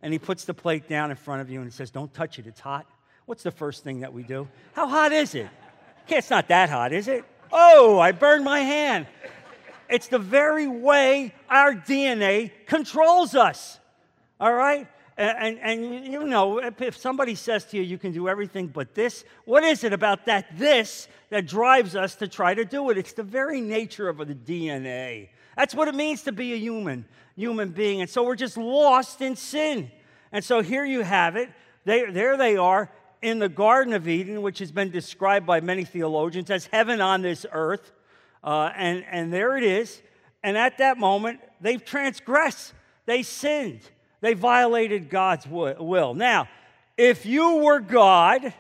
and 0.06 0.14
he 0.14 0.20
puts 0.20 0.46
the 0.46 0.54
plate 0.54 0.88
down 0.88 1.10
in 1.10 1.18
front 1.18 1.42
of 1.42 1.50
you 1.50 1.62
and 1.62 1.74
says, 1.74 1.90
Don't 1.90 2.14
touch 2.14 2.38
it, 2.38 2.46
it's 2.46 2.60
hot. 2.60 2.86
What's 3.26 3.42
the 3.42 3.50
first 3.50 3.84
thing 3.84 4.02
that 4.02 4.14
we 4.14 4.22
do? 4.22 4.48
How 4.74 4.88
hot 4.88 5.12
is 5.12 5.34
it? 5.34 5.50
Okay, 6.04 6.18
it's 6.18 6.30
not 6.30 6.48
that 6.50 6.70
hot, 6.70 6.94
is 6.94 7.08
it? 7.08 7.26
Oh, 7.52 7.98
I 7.98 8.12
burned 8.12 8.46
my 8.46 8.60
hand. 8.60 9.08
It's 9.90 10.08
the 10.08 10.20
very 10.20 10.68
way 10.68 11.34
our 11.50 11.74
DNA 11.74 12.52
controls 12.68 13.34
us. 13.34 13.80
All 14.40 14.54
right? 14.54 14.88
And, 15.18 15.60
and, 15.60 15.86
and, 15.86 16.06
you 16.06 16.24
know, 16.24 16.60
if 16.60 16.98
somebody 16.98 17.34
says 17.34 17.66
to 17.66 17.78
you, 17.78 17.82
you 17.82 17.98
can 17.98 18.12
do 18.12 18.30
everything 18.30 18.68
but 18.68 18.94
this, 18.94 19.26
what 19.46 19.64
is 19.64 19.84
it 19.84 19.92
about 19.92 20.28
that 20.28 20.56
this 20.56 21.08
that 21.32 21.48
drives 21.48 21.96
us 21.96 22.14
to 22.18 22.28
try 22.28 22.54
to 22.54 22.64
do 22.64 22.92
it? 22.92 23.00
It's 23.00 23.14
the 23.14 23.24
very 23.24 23.60
nature 23.60 24.08
of 24.08 24.20
the 24.20 24.36
DNA. 24.36 25.30
That's 25.58 25.74
what 25.74 25.88
it 25.88 25.96
means 25.96 26.22
to 26.24 26.32
be 26.32 26.54
a 26.54 26.58
human, 26.58 27.06
human 27.36 27.70
being. 27.70 28.02
And 28.02 28.10
so 28.10 28.24
we're 28.24 28.36
just 28.36 28.58
lost 28.58 29.22
in 29.22 29.36
sin. 29.36 29.90
And 30.36 30.44
so 30.44 30.62
here 30.62 30.84
you 30.84 31.00
have 31.00 31.38
it. 31.38 31.50
They, 31.86 32.12
there 32.12 32.36
they 32.36 32.58
are 32.58 32.92
in 33.22 33.40
the 33.40 33.48
Garden 33.48 33.94
of 33.94 34.06
Eden, 34.06 34.42
which 34.42 34.60
has 34.60 34.70
been 34.70 34.92
described 34.92 35.46
by 35.46 35.62
many 35.62 35.86
theologians 35.86 36.52
as 36.52 36.66
heaven 36.66 37.00
on 37.00 37.22
this 37.22 37.46
earth. 37.54 37.94
Uh, 38.44 38.70
and, 38.76 39.06
and 39.10 39.32
there 39.32 39.56
it 39.56 39.64
is. 39.64 40.02
And 40.44 40.58
at 40.58 40.80
that 40.80 40.98
moment, 40.98 41.40
they've 41.62 41.84
transgressed, 41.84 42.74
they 43.06 43.24
sinned, 43.24 43.80
they 44.20 44.34
violated 44.34 45.10
God's 45.10 45.48
will. 45.48 46.14
Now, 46.14 46.50
if 46.98 47.26
you 47.26 47.60
were 47.60 47.80
God 47.80 48.54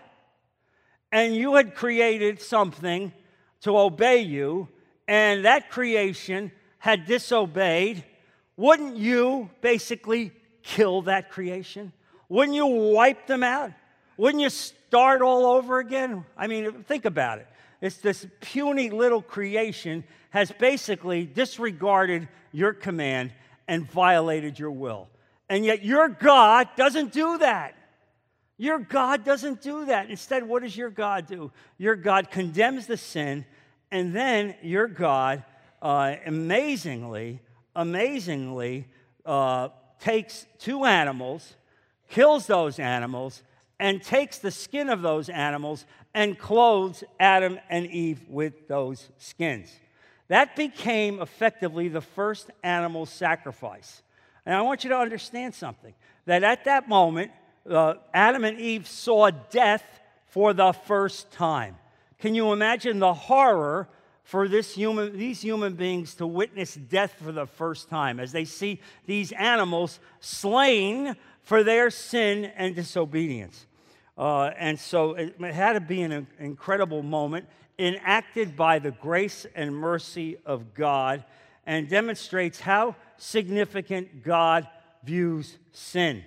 and 1.11 1.35
you 1.35 1.55
had 1.55 1.75
created 1.75 2.41
something 2.41 3.11
to 3.63 3.77
obey 3.77 4.21
you, 4.21 4.69
and 5.09 5.43
that 5.43 5.69
creation 5.69 6.53
had 6.77 7.05
disobeyed, 7.05 8.05
wouldn't 8.55 8.95
you 8.95 9.49
basically 9.59 10.31
kill 10.65 11.03
that 11.03 11.29
creation? 11.29 11.93
Wouldn't 12.27 12.55
you 12.55 12.65
wipe 12.65 13.27
them 13.27 13.43
out? 13.43 13.71
Wouldn't 14.17 14.41
you 14.41 14.49
start 14.49 15.21
all 15.21 15.45
over 15.45 15.79
again? 15.79 16.25
I 16.35 16.47
mean, 16.47 16.83
think 16.83 17.05
about 17.05 17.39
it. 17.39 17.47
It's 17.81 17.97
this 17.97 18.25
puny 18.41 18.89
little 18.89 19.21
creation 19.21 20.03
has 20.31 20.51
basically 20.51 21.25
disregarded 21.25 22.27
your 22.51 22.73
command 22.73 23.31
and 23.67 23.89
violated 23.89 24.57
your 24.57 24.71
will. 24.71 25.07
And 25.49 25.63
yet 25.63 25.83
your 25.83 26.09
God 26.09 26.67
doesn't 26.75 27.11
do 27.11 27.37
that. 27.37 27.75
Your 28.57 28.79
God 28.79 29.23
doesn't 29.23 29.61
do 29.61 29.85
that. 29.85 30.09
Instead, 30.09 30.47
what 30.47 30.63
does 30.63 30.75
your 30.75 30.89
God 30.89 31.27
do? 31.27 31.51
Your 31.77 31.95
God 31.95 32.31
condemns 32.31 32.87
the 32.87 32.97
sin, 32.97 33.45
and 33.91 34.15
then 34.15 34.55
your 34.63 34.87
God 34.87 35.43
uh, 35.81 36.15
amazingly, 36.25 37.41
amazingly 37.75 38.87
uh, 39.25 39.69
takes 39.99 40.45
two 40.59 40.85
animals, 40.85 41.55
kills 42.09 42.47
those 42.47 42.79
animals, 42.79 43.43
and 43.79 44.01
takes 44.01 44.37
the 44.37 44.51
skin 44.51 44.89
of 44.89 45.01
those 45.01 45.29
animals 45.29 45.85
and 46.13 46.39
clothes 46.39 47.03
Adam 47.19 47.59
and 47.69 47.87
Eve 47.87 48.21
with 48.29 48.67
those 48.67 49.09
skins. 49.17 49.71
That 50.27 50.55
became 50.55 51.21
effectively 51.21 51.87
the 51.87 52.01
first 52.01 52.49
animal 52.63 53.05
sacrifice. 53.05 54.01
And 54.45 54.55
I 54.55 54.61
want 54.61 54.83
you 54.83 54.89
to 54.91 54.97
understand 54.97 55.53
something 55.53 55.93
that 56.25 56.43
at 56.43 56.65
that 56.65 56.87
moment, 56.87 57.31
uh, 57.69 57.95
Adam 58.13 58.43
and 58.43 58.59
Eve 58.59 58.87
saw 58.87 59.29
death 59.29 59.83
for 60.27 60.53
the 60.53 60.71
first 60.71 61.31
time. 61.31 61.75
Can 62.19 62.33
you 62.35 62.53
imagine 62.53 62.99
the 62.99 63.13
horror 63.13 63.87
for 64.25 64.47
this 64.47 64.73
human, 64.73 65.17
these 65.17 65.39
human 65.39 65.75
beings 65.75 66.15
to 66.15 66.25
witness 66.25 66.73
death 66.73 67.13
for 67.23 67.31
the 67.31 67.45
first 67.45 67.89
time 67.89 68.19
as 68.19 68.31
they 68.31 68.43
see 68.43 68.81
these 69.05 69.31
animals 69.31 69.99
slain 70.19 71.15
for 71.43 71.63
their 71.63 71.91
sin 71.91 72.45
and 72.57 72.75
disobedience? 72.75 73.67
Uh, 74.17 74.45
and 74.57 74.79
so 74.79 75.13
it, 75.13 75.35
it 75.39 75.53
had 75.53 75.73
to 75.73 75.79
be 75.79 76.01
an 76.01 76.27
incredible 76.39 77.03
moment, 77.03 77.45
enacted 77.77 78.55
by 78.55 78.79
the 78.79 78.91
grace 78.91 79.45
and 79.55 79.75
mercy 79.75 80.37
of 80.43 80.73
God, 80.73 81.23
and 81.67 81.87
demonstrates 81.87 82.59
how 82.59 82.95
significant 83.17 84.23
God 84.23 84.67
views 85.03 85.55
sin. 85.71 86.23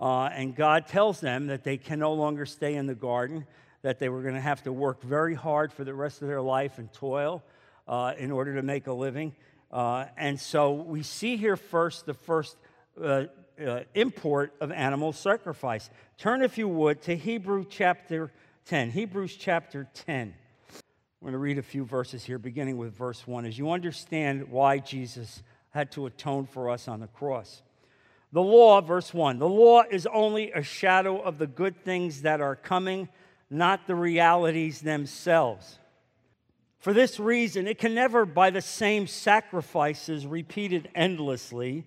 Uh, 0.00 0.24
and 0.24 0.56
God 0.56 0.88
tells 0.88 1.20
them 1.20 1.46
that 1.48 1.62
they 1.62 1.76
can 1.76 2.00
no 2.00 2.14
longer 2.14 2.46
stay 2.46 2.74
in 2.74 2.86
the 2.86 2.94
garden, 2.94 3.46
that 3.88 3.98
they 3.98 4.10
were 4.10 4.20
going 4.20 4.34
to 4.34 4.40
have 4.40 4.62
to 4.62 4.70
work 4.70 5.00
very 5.02 5.34
hard 5.34 5.72
for 5.72 5.82
the 5.82 5.94
rest 5.94 6.20
of 6.20 6.28
their 6.28 6.42
life 6.42 6.76
and 6.76 6.92
toil 6.92 7.42
uh, 7.86 8.12
in 8.18 8.30
order 8.30 8.54
to 8.56 8.60
make 8.60 8.86
a 8.86 8.92
living. 8.92 9.34
Uh, 9.72 10.04
and 10.18 10.38
so 10.38 10.74
we 10.74 11.02
see 11.02 11.38
here 11.38 11.56
first 11.56 12.04
the 12.04 12.12
first 12.12 12.58
uh, 13.02 13.24
uh, 13.66 13.80
import 13.94 14.52
of 14.60 14.70
animal 14.72 15.10
sacrifice. 15.14 15.88
Turn, 16.18 16.42
if 16.42 16.58
you 16.58 16.68
would, 16.68 17.00
to 17.04 17.16
Hebrew 17.16 17.64
chapter 17.66 18.30
10. 18.66 18.90
Hebrews 18.90 19.34
chapter 19.36 19.88
10. 19.94 20.34
I'm 20.70 20.74
going 21.22 21.32
to 21.32 21.38
read 21.38 21.56
a 21.56 21.62
few 21.62 21.86
verses 21.86 22.22
here, 22.22 22.38
beginning 22.38 22.76
with 22.76 22.94
verse 22.94 23.26
1, 23.26 23.46
as 23.46 23.56
you 23.56 23.70
understand 23.70 24.50
why 24.50 24.80
Jesus 24.80 25.42
had 25.70 25.92
to 25.92 26.04
atone 26.04 26.44
for 26.44 26.68
us 26.68 26.88
on 26.88 27.00
the 27.00 27.06
cross. 27.06 27.62
The 28.32 28.42
law, 28.42 28.82
verse 28.82 29.14
1, 29.14 29.38
the 29.38 29.48
law 29.48 29.84
is 29.90 30.06
only 30.06 30.52
a 30.52 30.62
shadow 30.62 31.18
of 31.18 31.38
the 31.38 31.46
good 31.46 31.82
things 31.86 32.20
that 32.20 32.42
are 32.42 32.54
coming, 32.54 33.08
not 33.50 33.86
the 33.86 33.94
realities 33.94 34.80
themselves. 34.80 35.78
For 36.78 36.92
this 36.92 37.18
reason, 37.18 37.66
it 37.66 37.78
can 37.78 37.94
never, 37.94 38.24
by 38.24 38.50
the 38.50 38.60
same 38.60 39.06
sacrifices 39.06 40.26
repeated 40.26 40.88
endlessly, 40.94 41.84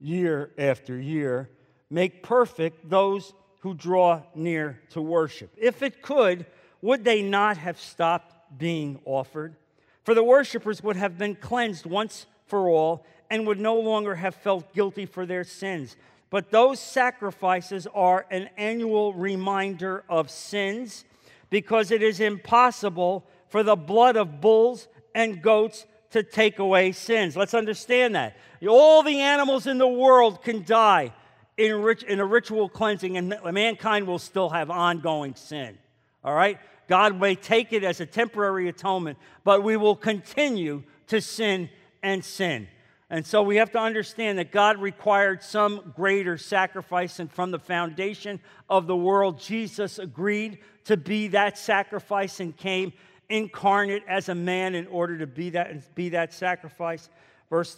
year 0.00 0.50
after 0.58 0.98
year, 0.98 1.48
make 1.90 2.22
perfect 2.22 2.88
those 2.88 3.32
who 3.60 3.74
draw 3.74 4.22
near 4.34 4.80
to 4.90 5.00
worship. 5.00 5.50
If 5.56 5.82
it 5.82 6.02
could, 6.02 6.46
would 6.80 7.04
they 7.04 7.22
not 7.22 7.56
have 7.58 7.78
stopped 7.78 8.58
being 8.58 9.00
offered? 9.04 9.54
For 10.02 10.14
the 10.14 10.24
worshippers 10.24 10.82
would 10.82 10.96
have 10.96 11.16
been 11.16 11.36
cleansed 11.36 11.86
once 11.86 12.26
for 12.46 12.68
all 12.68 13.06
and 13.30 13.46
would 13.46 13.60
no 13.60 13.78
longer 13.78 14.16
have 14.16 14.34
felt 14.34 14.74
guilty 14.74 15.06
for 15.06 15.24
their 15.24 15.44
sins. 15.44 15.96
But 16.32 16.50
those 16.50 16.80
sacrifices 16.80 17.86
are 17.94 18.24
an 18.30 18.48
annual 18.56 19.12
reminder 19.12 20.02
of 20.08 20.30
sins 20.30 21.04
because 21.50 21.90
it 21.90 22.02
is 22.02 22.20
impossible 22.20 23.26
for 23.48 23.62
the 23.62 23.76
blood 23.76 24.16
of 24.16 24.40
bulls 24.40 24.88
and 25.14 25.42
goats 25.42 25.84
to 26.12 26.22
take 26.22 26.58
away 26.58 26.92
sins. 26.92 27.36
Let's 27.36 27.52
understand 27.52 28.14
that. 28.14 28.38
All 28.66 29.02
the 29.02 29.20
animals 29.20 29.66
in 29.66 29.76
the 29.76 29.86
world 29.86 30.42
can 30.42 30.64
die 30.64 31.12
in, 31.58 31.96
in 32.08 32.18
a 32.18 32.24
ritual 32.24 32.70
cleansing, 32.70 33.18
and 33.18 33.36
mankind 33.52 34.06
will 34.06 34.18
still 34.18 34.48
have 34.48 34.70
ongoing 34.70 35.34
sin. 35.34 35.76
All 36.24 36.34
right? 36.34 36.58
God 36.88 37.20
may 37.20 37.34
take 37.34 37.74
it 37.74 37.84
as 37.84 38.00
a 38.00 38.06
temporary 38.06 38.70
atonement, 38.70 39.18
but 39.44 39.62
we 39.62 39.76
will 39.76 39.96
continue 39.96 40.82
to 41.08 41.20
sin 41.20 41.68
and 42.02 42.24
sin. 42.24 42.68
And 43.12 43.26
so 43.26 43.42
we 43.42 43.56
have 43.56 43.70
to 43.72 43.78
understand 43.78 44.38
that 44.38 44.52
God 44.52 44.80
required 44.80 45.42
some 45.42 45.92
greater 45.94 46.38
sacrifice, 46.38 47.18
and 47.18 47.30
from 47.30 47.50
the 47.50 47.58
foundation 47.58 48.40
of 48.70 48.86
the 48.86 48.96
world, 48.96 49.38
Jesus 49.38 49.98
agreed 49.98 50.60
to 50.84 50.96
be 50.96 51.28
that 51.28 51.58
sacrifice 51.58 52.40
and 52.40 52.56
came 52.56 52.94
incarnate 53.28 54.02
as 54.08 54.30
a 54.30 54.34
man 54.34 54.74
in 54.74 54.86
order 54.86 55.18
to 55.18 55.26
be 55.26 55.50
that, 55.50 55.94
be 55.94 56.08
that 56.08 56.32
sacrifice. 56.32 57.10
Verse, 57.50 57.76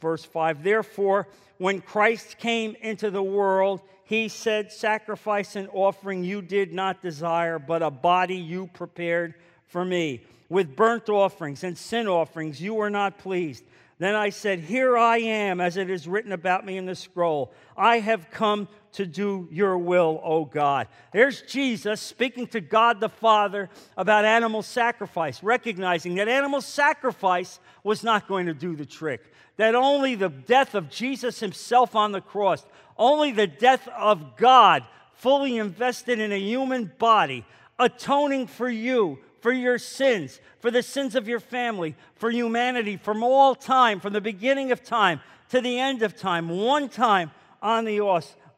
verse 0.00 0.24
5 0.24 0.64
Therefore, 0.64 1.28
when 1.58 1.82
Christ 1.82 2.38
came 2.38 2.74
into 2.80 3.10
the 3.10 3.22
world, 3.22 3.82
he 4.04 4.28
said, 4.28 4.72
Sacrifice 4.72 5.56
and 5.56 5.68
offering 5.74 6.24
you 6.24 6.40
did 6.40 6.72
not 6.72 7.02
desire, 7.02 7.58
but 7.58 7.82
a 7.82 7.90
body 7.90 8.36
you 8.36 8.66
prepared 8.68 9.34
for 9.66 9.84
me. 9.84 10.22
With 10.48 10.74
burnt 10.74 11.10
offerings 11.10 11.64
and 11.64 11.76
sin 11.76 12.08
offerings 12.08 12.62
you 12.62 12.72
were 12.72 12.88
not 12.88 13.18
pleased. 13.18 13.62
Then 14.00 14.14
I 14.14 14.30
said, 14.30 14.60
Here 14.60 14.96
I 14.96 15.18
am, 15.18 15.60
as 15.60 15.76
it 15.76 15.90
is 15.90 16.08
written 16.08 16.32
about 16.32 16.64
me 16.64 16.78
in 16.78 16.86
the 16.86 16.94
scroll. 16.94 17.52
I 17.76 17.98
have 17.98 18.30
come 18.30 18.66
to 18.92 19.04
do 19.04 19.46
your 19.52 19.76
will, 19.76 20.18
O 20.24 20.46
God. 20.46 20.88
There's 21.12 21.42
Jesus 21.42 22.00
speaking 22.00 22.46
to 22.48 22.62
God 22.62 22.98
the 22.98 23.10
Father 23.10 23.68
about 23.98 24.24
animal 24.24 24.62
sacrifice, 24.62 25.42
recognizing 25.42 26.14
that 26.14 26.28
animal 26.28 26.62
sacrifice 26.62 27.60
was 27.84 28.02
not 28.02 28.26
going 28.26 28.46
to 28.46 28.54
do 28.54 28.74
the 28.74 28.86
trick, 28.86 29.20
that 29.58 29.74
only 29.74 30.14
the 30.14 30.30
death 30.30 30.74
of 30.74 30.88
Jesus 30.88 31.38
himself 31.38 31.94
on 31.94 32.12
the 32.12 32.22
cross, 32.22 32.64
only 32.96 33.32
the 33.32 33.46
death 33.46 33.86
of 33.88 34.34
God 34.38 34.82
fully 35.12 35.58
invested 35.58 36.18
in 36.18 36.32
a 36.32 36.40
human 36.40 36.90
body, 36.98 37.44
atoning 37.78 38.46
for 38.46 38.68
you 38.68 39.18
for 39.40 39.52
your 39.52 39.78
sins, 39.78 40.40
for 40.60 40.70
the 40.70 40.82
sins 40.82 41.14
of 41.14 41.28
your 41.28 41.40
family, 41.40 41.96
for 42.14 42.30
humanity 42.30 42.96
from 42.96 43.22
all 43.22 43.54
time, 43.54 44.00
from 44.00 44.12
the 44.12 44.20
beginning 44.20 44.72
of 44.72 44.82
time 44.82 45.20
to 45.50 45.60
the 45.60 45.78
end 45.78 46.02
of 46.02 46.16
time, 46.16 46.48
one 46.48 46.88
time 46.88 47.30
on 47.62 47.84
the, 47.84 48.00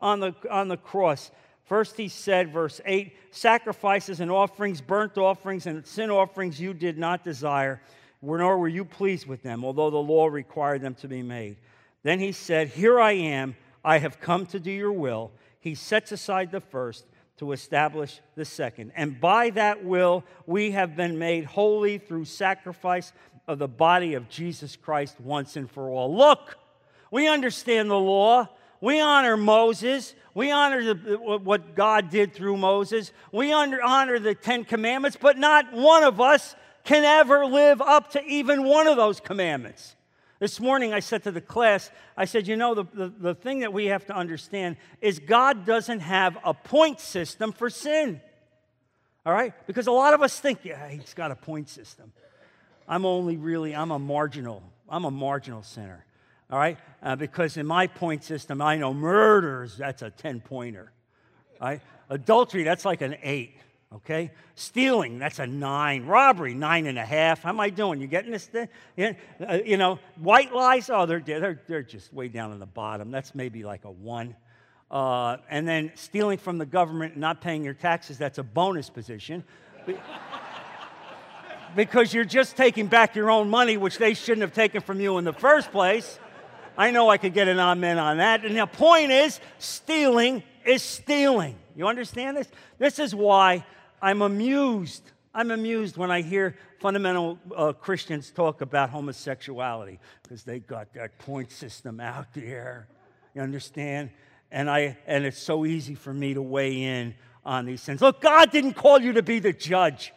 on 0.01 0.21
the, 0.21 0.35
on 0.51 0.69
the 0.69 0.77
cross. 0.77 1.31
First, 1.65 1.97
he 1.97 2.09
said, 2.09 2.53
verse 2.53 2.81
8 2.85 3.17
sacrifices 3.31 4.21
and 4.21 4.31
offerings, 4.31 4.81
burnt 4.81 5.17
offerings, 5.17 5.67
and 5.67 5.87
sin 5.87 6.11
offerings 6.11 6.61
you 6.61 6.75
did 6.75 6.99
not 6.99 7.25
desire, 7.25 7.81
nor 8.21 8.59
were 8.59 8.69
you 8.69 8.85
pleased 8.85 9.27
with 9.27 9.43
them, 9.43 9.65
although 9.65 9.91
the 9.91 9.97
law 9.97 10.27
required 10.27 10.83
them 10.83 10.95
to 10.97 11.09
be 11.09 11.23
made. 11.23 11.57
Then 12.03 12.19
he 12.19 12.33
said, 12.33 12.69
Here 12.69 13.01
I 13.01 13.13
am, 13.13 13.57
I 13.85 13.99
have 13.99 14.21
come 14.21 14.47
to 14.47 14.61
do 14.61 14.71
your 14.71 14.93
will. 14.93 15.31
He 15.61 15.75
sets 15.75 16.13
aside 16.13 16.51
the 16.51 16.61
first 16.61 17.07
to 17.39 17.53
establish 17.53 18.21
the 18.35 18.45
second. 18.45 18.93
And 18.95 19.21
by 19.21 19.51
that 19.51 19.85
will, 19.85 20.25
we 20.47 20.73
have 20.73 20.97
been 20.97 21.19
made 21.19 21.45
holy 21.45 21.99
through 21.99 22.27
sacrifice 22.27 23.13
of 23.49 23.59
the 23.59 23.69
body 23.69 24.15
of 24.15 24.29
Jesus 24.29 24.77
Christ 24.77 25.21
once 25.21 25.57
and 25.57 25.71
for 25.71 25.91
all. 25.91 26.15
Look, 26.15 26.57
we 27.11 27.29
understand 27.29 27.91
the 27.91 27.99
law. 27.99 28.49
We 28.81 29.01
honor 29.01 29.37
Moses. 29.37 30.15
We 30.35 30.51
honor 30.51 30.95
the, 30.95 31.19
what 31.19 31.75
God 31.75 32.11
did 32.11 32.33
through 32.33 32.57
Moses. 32.57 33.13
We 33.31 33.53
honor, 33.53 33.81
honor 33.83 34.19
the 34.19 34.35
Ten 34.35 34.65
Commandments, 34.65 35.17
but 35.21 35.39
not 35.39 35.73
one 35.73 36.05
of 36.05 36.21
us 36.21 36.55
can 36.85 37.05
ever 37.05 37.47
live 37.47 37.81
up 37.81 38.11
to 38.13 38.25
even 38.25 38.65
one 38.65 38.87
of 38.87 38.97
those 38.97 39.21
commandments. 39.21 39.95
This 40.43 40.59
morning 40.59 40.93
I 40.93 40.99
said 40.99 41.23
to 41.23 41.31
the 41.31 41.41
class, 41.41 41.89
I 42.17 42.25
said, 42.25 42.49
you 42.49 42.57
know, 42.57 42.75
the, 42.75 42.85
the, 42.93 43.09
the, 43.17 43.33
thing 43.37 43.61
that 43.61 43.73
we 43.73 43.87
have 43.87 44.07
to 44.07 44.13
understand 44.13 44.77
is 45.01 45.21
God 45.21 45.65
doesn't 45.65 46.01
have 46.01 46.37
a 46.43 46.53
point 46.53 46.99
system 46.99 47.53
for 47.53 47.71
sin. 47.71 48.21
All 49.25 49.33
right? 49.33 49.55
Because 49.69 49.87
a 49.87 49.93
lot 49.93 50.15
of 50.15 50.21
us 50.21 50.41
think, 50.41 50.65
yeah, 50.65 50.89
he's 50.89 51.15
got 51.15 51.31
a 51.31 51.37
point 51.37 51.69
system. 51.69 52.13
I'm 52.89 53.07
only 53.07 53.37
really, 53.37 53.73
I'm 53.73 53.93
a 53.93 54.01
marginal, 54.01 54.65
I'm 54.89 55.05
a 55.05 55.13
marginal 55.13 55.63
sinner. 55.63 56.05
All 56.51 56.59
right? 56.59 56.77
Uh, 57.01 57.15
because 57.15 57.57
in 57.57 57.65
my 57.65 57.87
point 57.87 58.25
system, 58.25 58.61
I 58.61 58.79
know 58.79 58.93
murders, 58.93 59.77
that's 59.77 60.03
a 60.03 60.11
10 60.11 60.41
pointer. 60.41 60.91
Right? 61.61 61.81
Adultery, 62.11 62.65
that's 62.65 62.85
like 62.85 63.01
an 63.01 63.15
eight 63.23 63.55
okay? 63.97 64.31
Stealing, 64.55 65.19
that's 65.19 65.39
a 65.39 65.47
nine. 65.47 66.07
Robbery, 66.07 66.55
nine 66.55 66.87
and 66.87 66.99
a 66.99 67.05
half. 67.05 67.43
How 67.43 67.51
am 67.51 67.61
I 67.61 67.71
doing? 67.71 68.01
You 68.01 68.07
getting 68.07 68.33
this 68.33 68.47
thing? 68.47 68.69
Uh, 68.99 69.59
you 69.65 69.77
know, 69.77 69.99
white 70.17 70.55
lies, 70.55 70.91
oh, 70.91 71.07
they're, 71.07 71.21
they're, 71.21 71.61
they're 71.69 71.83
just 71.83 72.13
way 72.13 72.29
down 72.29 72.53
in 72.53 72.59
the 72.59 72.67
bottom. 72.67 73.11
That's 73.11 73.35
maybe 73.35 73.65
like 73.65 73.85
a 73.85 73.91
one. 73.91 74.37
Uh, 74.91 75.39
and 75.49 75.67
then 75.67 75.91
stealing 75.95 76.39
from 76.39 76.59
the 76.59 76.67
government 76.67 77.17
not 77.17 77.41
paying 77.41 77.65
your 77.65 77.75
taxes, 77.75 78.19
that's 78.19 78.39
a 78.39 78.43
bonus 78.43 78.91
position. 78.91 79.45
because 81.77 82.13
you're 82.13 82.25
just 82.25 82.57
taking 82.57 82.87
back 82.87 83.17
your 83.17 83.31
own 83.31 83.49
money, 83.49 83.77
which 83.77 83.99
they 83.99 84.15
shouldn't 84.15 84.43
have 84.43 84.53
taken 84.53 84.83
from 84.83 85.01
you 85.01 85.19
in 85.19 85.25
the 85.25 85.33
first 85.33 85.71
place. 85.71 86.19
I 86.77 86.91
know 86.91 87.09
I 87.09 87.19
could 87.19 87.35
get 87.35 87.49
an 87.49 87.59
amen 87.59 87.99
on 87.99 88.19
that. 88.19 88.45
And 88.45 88.57
the 88.57 88.67
point 88.67 89.13
is, 89.13 89.41
stealing 89.59 90.43
is 90.65 90.83
stealing. 90.83 91.57
You 91.77 91.87
understand 91.89 92.37
this? 92.37 92.49
This 92.79 92.99
is 92.99 93.15
why 93.15 93.65
I'm 94.03 94.21
amused. 94.21 95.13
I'm 95.33 95.53
amused 95.53 95.97
when 95.97 96.11
I 96.11 96.23
hear 96.23 96.57
fundamental 96.81 97.39
uh, 97.57 97.73
Christians 97.73 98.33
talk 98.33 98.61
about 98.61 98.91
homosexuality 98.91 100.01
because 100.23 100.43
they 100.43 100.59
got 100.59 100.93
that 100.95 101.17
point 101.19 101.53
system 101.53 102.01
out 102.01 102.35
there. 102.35 102.89
You 103.35 103.43
understand? 103.43 104.11
And, 104.51 104.69
I, 104.69 104.99
and 105.07 105.25
it's 105.25 105.39
so 105.39 105.65
easy 105.65 105.95
for 105.95 106.13
me 106.13 106.35
to 106.35 106.43
weigh 106.43 106.83
in 106.83 107.15
on 107.47 107.65
these 107.65 107.83
things. 107.83 108.03
Look, 108.03 108.21
God 108.21 108.51
didn't 108.51 108.75
call 108.75 109.01
you 109.01 109.15
to 109.15 109.23
be 109.23 109.39
the 109.39 109.53
judge. 109.53 110.13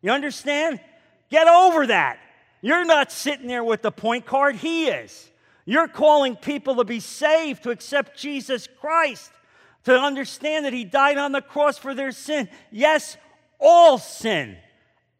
You 0.00 0.12
understand? 0.12 0.80
Get 1.28 1.48
over 1.48 1.88
that. 1.88 2.18
You're 2.62 2.84
not 2.84 3.10
sitting 3.10 3.48
there 3.48 3.64
with 3.64 3.82
the 3.82 3.90
point 3.90 4.24
card, 4.24 4.54
He 4.54 4.86
is. 4.86 5.30
You're 5.64 5.88
calling 5.88 6.36
people 6.36 6.76
to 6.76 6.84
be 6.84 7.00
saved, 7.00 7.64
to 7.64 7.70
accept 7.70 8.16
Jesus 8.16 8.68
Christ 8.80 9.32
to 9.86 9.96
understand 9.96 10.64
that 10.64 10.72
he 10.72 10.84
died 10.84 11.16
on 11.16 11.30
the 11.30 11.40
cross 11.40 11.78
for 11.78 11.94
their 11.94 12.10
sin. 12.10 12.48
Yes, 12.72 13.16
all 13.60 13.98
sin, 13.98 14.56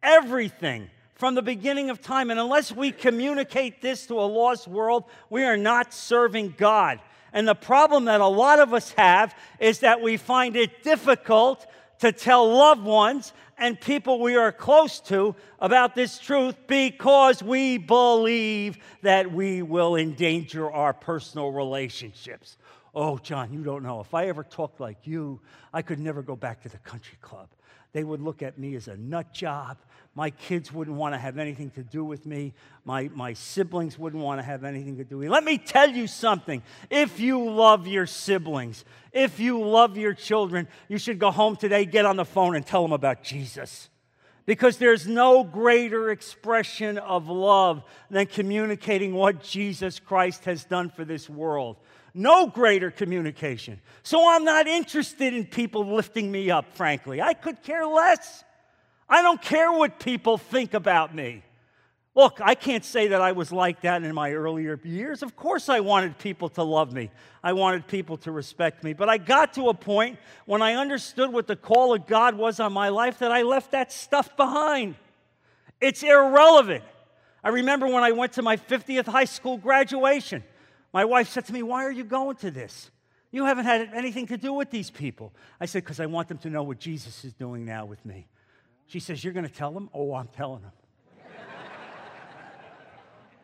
everything 0.03 0.91
from 1.15 1.37
the 1.37 1.43
beginning 1.43 1.89
of 1.89 2.03
time. 2.03 2.31
And 2.31 2.41
unless 2.41 2.73
we 2.73 2.91
communicate 2.91 3.81
this 3.81 4.07
to 4.09 4.15
a 4.15 4.27
lost 4.27 4.67
world, 4.67 5.05
we 5.31 5.45
are 5.45 5.57
not 5.57 5.95
serving 5.95 6.57
God. 6.59 6.99
And 7.33 7.47
the 7.47 7.55
problem 7.55 8.07
that 8.07 8.21
a 8.21 8.27
lot 8.27 8.59
of 8.59 8.75
us 8.75 8.91
have 8.93 9.37
is 9.61 9.81
that 9.81 10.01
we 10.01 10.17
find 10.17 10.57
it 10.57 10.83
difficult 10.83 11.65
to 12.01 12.11
tell 12.11 12.53
loved 12.53 12.83
ones 12.83 13.33
and 13.59 13.81
people 13.81 14.21
we 14.21 14.35
are 14.35 14.51
close 14.51 14.99
to 15.01 15.37
about 15.61 15.95
this 15.95 16.19
truth 16.19 16.57
because 16.67 17.41
we 17.41 17.79
believe 17.79 18.79
that 19.03 19.33
we 19.33 19.63
will 19.63 19.95
endanger 19.95 20.69
our 20.69 20.93
personal 20.93 21.53
relationships. 21.53 22.59
Oh, 22.99 23.19
John, 23.19 23.53
you 23.53 23.63
don't 23.63 23.83
know. 23.83 24.01
If 24.01 24.15
I 24.15 24.29
ever 24.29 24.43
talked 24.43 24.81
like 24.81 25.07
you, 25.07 25.39
I 25.71 25.83
could 25.83 26.01
never 26.01 26.23
go 26.23 26.35
back 26.35 26.63
to 26.63 26.71
the 26.71 26.79
country 26.79 27.19
club. 27.21 27.49
They 27.93 28.03
would 28.03 28.23
look 28.23 28.43
at 28.43 28.59
me 28.59 28.75
as 28.75 28.89
a 28.89 28.97
nut 28.97 29.35
job. 29.35 29.77
My 30.15 30.31
kids 30.31 30.73
wouldn't 30.73 30.97
want 30.97 31.15
to 31.15 31.19
have 31.19 31.37
anything 31.37 31.69
to 31.73 31.83
do 31.83 32.03
with 32.03 32.25
me. 32.25 32.55
My, 32.87 33.11
my 33.15 33.35
siblings 33.35 33.99
wouldn't 33.99 34.23
want 34.23 34.41
to 34.41 34.43
have 34.43 34.65
anything 34.65 34.97
to 34.97 35.05
do 35.05 35.19
with 35.19 35.27
me. 35.27 35.29
Let 35.31 35.45
me 35.45 35.59
tell 35.59 35.91
you 35.91 36.07
something. 36.07 36.63
If 36.89 37.21
you 37.21 37.45
love 37.45 37.87
your 37.87 38.07
siblings, 38.07 38.83
if 39.13 39.39
you 39.41 39.63
love 39.63 39.99
your 39.99 40.15
children, 40.15 40.67
you 40.89 40.97
should 40.97 41.19
go 41.19 41.31
home 41.31 41.57
today, 41.57 41.85
get 41.85 42.07
on 42.07 42.17
the 42.17 42.25
phone, 42.25 42.57
and 42.57 42.67
tell 42.67 42.81
them 42.81 42.93
about 42.93 43.23
Jesus. 43.23 43.91
Because 44.47 44.79
there's 44.79 45.07
no 45.07 45.45
greater 45.45 46.11
expression 46.11 46.97
of 46.97 47.29
love 47.29 47.83
than 48.09 48.25
communicating 48.25 49.13
what 49.13 49.43
Jesus 49.43 50.01
Christ 50.01 50.47
has 50.47 50.65
done 50.65 50.89
for 50.89 51.05
this 51.05 51.29
world. 51.29 51.77
No 52.19 52.47
greater 52.47 52.91
communication. 52.91 53.79
So 54.03 54.27
I'm 54.27 54.43
not 54.43 54.67
interested 54.67 55.35
in 55.35 55.45
people 55.45 55.95
lifting 55.95 56.33
me 56.33 56.51
up, 56.51 56.75
frankly. 56.75 57.21
I 57.21 57.35
could 57.35 57.63
care 57.63 57.87
less. 57.87 58.43
I 59.07 59.21
don't 59.21 59.41
care 59.41 59.71
what 59.71 60.01
people 60.01 60.39
think 60.39 60.73
about 60.73 61.15
me. 61.15 61.43
Look, 62.15 62.41
I 62.43 62.55
can't 62.55 62.87
say 62.87 63.09
that 63.09 63.21
I 63.21 63.33
was 63.33 63.53
like 63.53 63.83
that 63.83 64.03
in 64.03 64.15
my 64.15 64.33
earlier 64.33 64.81
years. 64.83 65.23
Of 65.23 65.37
course, 65.37 65.69
I 65.69 65.81
wanted 65.81 66.17
people 66.17 66.49
to 66.49 66.63
love 66.63 66.91
me. 66.91 67.11
I 67.45 67.53
wanted 67.53 67.87
people 67.87 68.17
to 68.19 68.33
respect 68.33 68.83
me. 68.83 68.95
But 68.95 69.11
I 69.11 69.19
got 69.19 69.53
to 69.53 69.69
a 69.69 69.75
point 69.75 70.19
when 70.47 70.63
I 70.63 70.73
understood 70.73 71.31
what 71.31 71.47
the 71.47 71.55
call 71.55 71.93
of 71.93 72.07
God 72.07 72.35
was 72.35 72.61
on 72.61 72.73
my 72.73 72.89
life 72.89 73.19
that 73.19 73.31
I 73.31 73.43
left 73.43 73.73
that 73.73 73.93
stuff 73.93 74.35
behind. 74.39 74.95
It's 75.83 76.03
irrelevant. 76.03 76.83
I 77.45 77.51
remember 77.51 77.87
when 77.87 78.03
I 78.03 78.13
went 78.13 78.33
to 78.33 78.43
my 78.43 78.57
50th 78.57 79.05
high 79.05 79.27
school 79.27 79.59
graduation, 79.59 80.43
my 80.93 81.05
wife 81.05 81.29
said 81.29 81.47
to 81.47 81.53
me, 81.53 81.63
Why 81.63 81.85
are 81.85 81.93
you 81.93 82.05
going 82.05 82.37
to 82.37 82.51
this? 82.51 82.91
You 83.31 83.45
haven't 83.45 83.65
had 83.65 83.91
anything 83.93 84.27
to 84.29 84.37
do 84.37 84.53
with 84.53 84.71
these 84.71 84.91
people. 84.91 85.33
I 85.61 85.67
said, 85.67 85.85
Because 85.85 86.01
I 86.01 86.07
want 86.07 86.29
them 86.29 86.39
to 86.39 86.51
know 86.51 86.63
what 86.63 86.79
Jesus 86.79 87.25
is 87.25 87.33
doing 87.33 87.65
now 87.65 87.85
with 87.85 88.05
me. 88.05 88.27
She 88.87 89.01
says, 89.01 89.23
You're 89.23 89.33
going 89.33 89.49
to 89.49 89.53
tell 89.53 89.73
them? 89.73 89.91
Oh, 89.93 90.15
I'm 90.15 90.29
telling 90.29 90.63
them. 90.63 90.73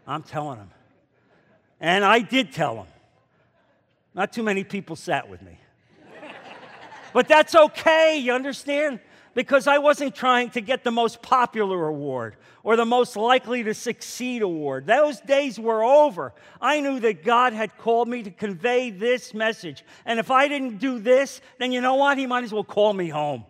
I'm 0.07 0.23
telling 0.23 0.59
them. 0.59 0.71
And 1.81 2.05
I 2.05 2.21
did 2.21 2.53
tell 2.53 2.77
them. 2.77 2.87
Not 4.15 4.33
too 4.33 4.43
many 4.43 4.63
people 4.63 4.95
sat 4.95 5.29
with 5.29 5.43
me. 5.43 5.59
but 7.13 7.29
that's 7.29 7.55
okay, 7.55 8.19
you 8.19 8.33
understand? 8.33 9.01
Because 9.35 9.67
I 9.67 9.79
wasn't 9.79 10.15
trying 10.15 10.51
to 10.51 10.61
get 10.61 10.85
the 10.85 10.91
most 10.91 11.23
popular 11.23 11.87
award 11.87 12.37
or 12.63 12.77
the 12.77 12.85
most 12.85 13.17
likely 13.17 13.63
to 13.63 13.73
succeed 13.73 14.43
award. 14.43 14.87
Those 14.87 15.21
days 15.21 15.59
were 15.59 15.83
over. 15.83 16.35
I 16.61 16.81
knew 16.81 17.01
that 17.01 17.25
God 17.25 17.53
had 17.53 17.79
called 17.79 18.09
me 18.09 18.23
to 18.25 18.31
convey 18.31 18.91
this 18.91 19.33
message. 19.33 19.85
And 20.05 20.19
if 20.21 20.31
I 20.31 20.49
didn't 20.49 20.79
do 20.79 20.99
this, 20.99 21.41
then 21.59 21.73
you 21.73 21.81
know 21.81 21.95
what? 21.95 22.19
He 22.19 22.27
might 22.27 22.45
as 22.45 22.53
well 22.53 22.65
call 22.65 22.93
me 22.93 23.09
home. 23.09 23.45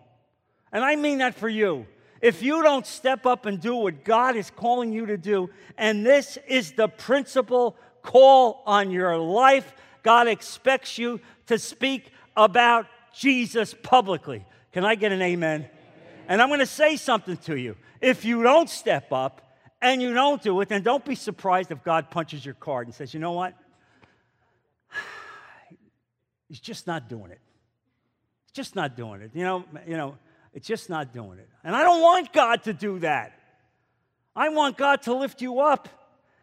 And 0.72 0.84
I 0.84 0.96
mean 0.96 1.18
that 1.18 1.34
for 1.34 1.48
you. 1.48 1.86
If 2.20 2.40
you 2.40 2.62
don't 2.62 2.86
step 2.86 3.26
up 3.26 3.46
and 3.46 3.60
do 3.60 3.74
what 3.74 4.04
God 4.04 4.36
is 4.36 4.50
calling 4.50 4.92
you 4.92 5.06
to 5.06 5.18
do, 5.18 5.50
and 5.76 6.06
this 6.06 6.38
is 6.46 6.72
the 6.72 6.86
principal 6.86 7.76
call 8.02 8.62
on 8.64 8.92
your 8.92 9.18
life, 9.18 9.74
God 10.04 10.28
expects 10.28 10.98
you 10.98 11.20
to 11.46 11.58
speak 11.58 12.12
about 12.36 12.86
Jesus 13.12 13.74
publicly. 13.82 14.44
Can 14.72 14.84
I 14.84 14.94
get 14.94 15.12
an 15.12 15.22
amen? 15.22 15.60
amen. 15.60 15.70
And 16.28 16.42
I'm 16.42 16.48
going 16.48 16.60
to 16.60 16.66
say 16.66 16.96
something 16.96 17.36
to 17.38 17.56
you. 17.56 17.76
If 18.00 18.24
you 18.24 18.42
don't 18.42 18.68
step 18.68 19.12
up 19.12 19.56
and 19.80 20.00
you 20.00 20.14
don't 20.14 20.42
do 20.42 20.60
it, 20.60 20.68
then 20.68 20.82
don't 20.82 21.04
be 21.04 21.14
surprised 21.14 21.70
if 21.70 21.82
God 21.82 22.10
punches 22.10 22.44
your 22.44 22.54
card 22.54 22.86
and 22.86 22.94
says, 22.94 23.12
you 23.12 23.20
know 23.20 23.32
what? 23.32 23.54
He's 26.48 26.60
just 26.60 26.86
not 26.86 27.08
doing 27.08 27.30
it. 27.30 27.40
He's 28.44 28.52
just 28.52 28.74
not 28.74 28.96
doing 28.96 29.20
it. 29.22 29.30
You 29.34 29.44
know, 29.44 29.64
you 29.86 29.96
know, 29.96 30.16
it's 30.54 30.66
just 30.66 30.90
not 30.90 31.12
doing 31.12 31.38
it. 31.38 31.48
And 31.64 31.74
I 31.74 31.82
don't 31.82 32.00
want 32.00 32.32
God 32.32 32.62
to 32.64 32.72
do 32.72 32.98
that. 33.00 33.38
I 34.34 34.48
want 34.48 34.78
God 34.78 35.02
to 35.02 35.14
lift 35.14 35.42
you 35.42 35.60
up 35.60 35.88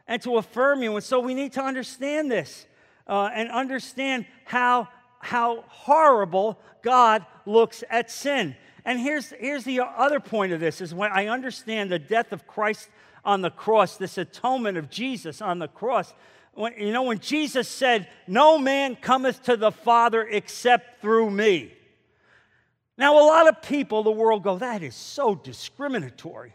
and 0.07 0.21
to 0.23 0.37
affirm 0.37 0.83
you. 0.83 0.95
And 0.95 1.03
so 1.03 1.19
we 1.19 1.33
need 1.33 1.53
to 1.53 1.63
understand 1.63 2.31
this 2.31 2.65
uh, 3.07 3.29
and 3.33 3.49
understand 3.49 4.25
how, 4.45 4.87
how 5.19 5.63
horrible 5.67 6.59
God 6.81 7.25
looks 7.45 7.83
at 7.89 8.09
sin. 8.09 8.55
And 8.85 8.99
here's, 8.99 9.29
here's 9.31 9.65
the 9.65 9.81
other 9.81 10.19
point 10.19 10.53
of 10.53 10.59
this 10.59 10.81
is 10.81 10.93
when 10.93 11.11
I 11.11 11.27
understand 11.27 11.91
the 11.91 11.99
death 11.99 12.31
of 12.31 12.47
Christ 12.47 12.89
on 13.25 13.41
the 13.41 13.49
cross, 13.49 13.97
this 13.97 14.17
atonement 14.17 14.77
of 14.77 14.89
Jesus 14.89 15.41
on 15.41 15.59
the 15.59 15.67
cross. 15.67 16.13
When, 16.53 16.73
you 16.77 16.91
know, 16.91 17.03
when 17.03 17.19
Jesus 17.19 17.67
said, 17.67 18.07
No 18.27 18.57
man 18.57 18.95
cometh 18.95 19.43
to 19.43 19.57
the 19.57 19.71
Father 19.71 20.27
except 20.27 21.01
through 21.01 21.29
me. 21.29 21.73
Now, 22.97 23.17
a 23.19 23.23
lot 23.25 23.47
of 23.47 23.61
people, 23.61 24.03
the 24.03 24.11
world 24.11 24.43
go, 24.43 24.57
that 24.57 24.83
is 24.83 24.95
so 24.95 25.35
discriminatory. 25.35 26.53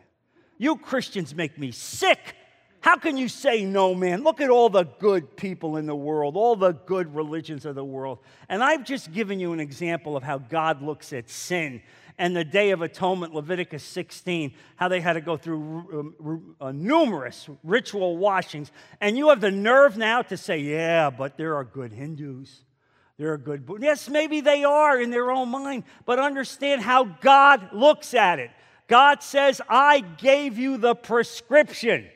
You 0.58 0.76
Christians 0.76 1.34
make 1.34 1.58
me 1.58 1.70
sick. 1.70 2.36
How 2.84 2.96
can 2.96 3.16
you 3.16 3.30
say 3.30 3.64
no, 3.64 3.94
man? 3.94 4.24
Look 4.24 4.42
at 4.42 4.50
all 4.50 4.68
the 4.68 4.84
good 4.84 5.38
people 5.38 5.78
in 5.78 5.86
the 5.86 5.96
world, 5.96 6.36
all 6.36 6.54
the 6.54 6.72
good 6.72 7.14
religions 7.14 7.64
of 7.64 7.76
the 7.76 7.84
world. 7.84 8.18
And 8.50 8.62
I've 8.62 8.84
just 8.84 9.10
given 9.10 9.40
you 9.40 9.54
an 9.54 9.58
example 9.58 10.18
of 10.18 10.22
how 10.22 10.36
God 10.36 10.82
looks 10.82 11.14
at 11.14 11.30
sin 11.30 11.80
and 12.18 12.36
the 12.36 12.44
Day 12.44 12.72
of 12.72 12.82
Atonement, 12.82 13.34
Leviticus 13.34 13.82
16, 13.84 14.52
how 14.76 14.88
they 14.88 15.00
had 15.00 15.14
to 15.14 15.22
go 15.22 15.38
through 15.38 16.12
um, 16.20 16.56
uh, 16.60 16.72
numerous 16.72 17.48
ritual 17.62 18.18
washings. 18.18 18.70
And 19.00 19.16
you 19.16 19.30
have 19.30 19.40
the 19.40 19.50
nerve 19.50 19.96
now 19.96 20.20
to 20.20 20.36
say, 20.36 20.58
yeah, 20.58 21.08
but 21.08 21.38
there 21.38 21.56
are 21.56 21.64
good 21.64 21.90
Hindus. 21.90 22.64
There 23.16 23.32
are 23.32 23.38
good. 23.38 23.66
Yes, 23.80 24.10
maybe 24.10 24.42
they 24.42 24.62
are 24.62 25.00
in 25.00 25.10
their 25.10 25.30
own 25.30 25.48
mind, 25.48 25.84
but 26.04 26.18
understand 26.18 26.82
how 26.82 27.04
God 27.04 27.70
looks 27.72 28.12
at 28.12 28.40
it. 28.40 28.50
God 28.88 29.22
says, 29.22 29.62
I 29.70 30.00
gave 30.00 30.58
you 30.58 30.76
the 30.76 30.94
prescription. 30.94 32.10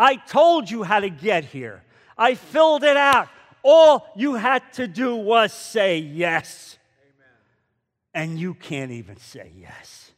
I 0.00 0.16
told 0.16 0.70
you 0.70 0.82
how 0.82 1.00
to 1.00 1.10
get 1.10 1.44
here. 1.44 1.82
I 2.16 2.34
filled 2.34 2.84
it 2.84 2.96
out. 2.96 3.28
All 3.62 4.06
you 4.16 4.34
had 4.34 4.62
to 4.74 4.88
do 4.88 5.14
was 5.14 5.52
say 5.52 5.98
yes. 5.98 6.78
Amen. 7.02 8.30
And 8.30 8.40
you 8.40 8.54
can't 8.54 8.92
even 8.92 9.18
say 9.18 9.52
yes 9.54 10.12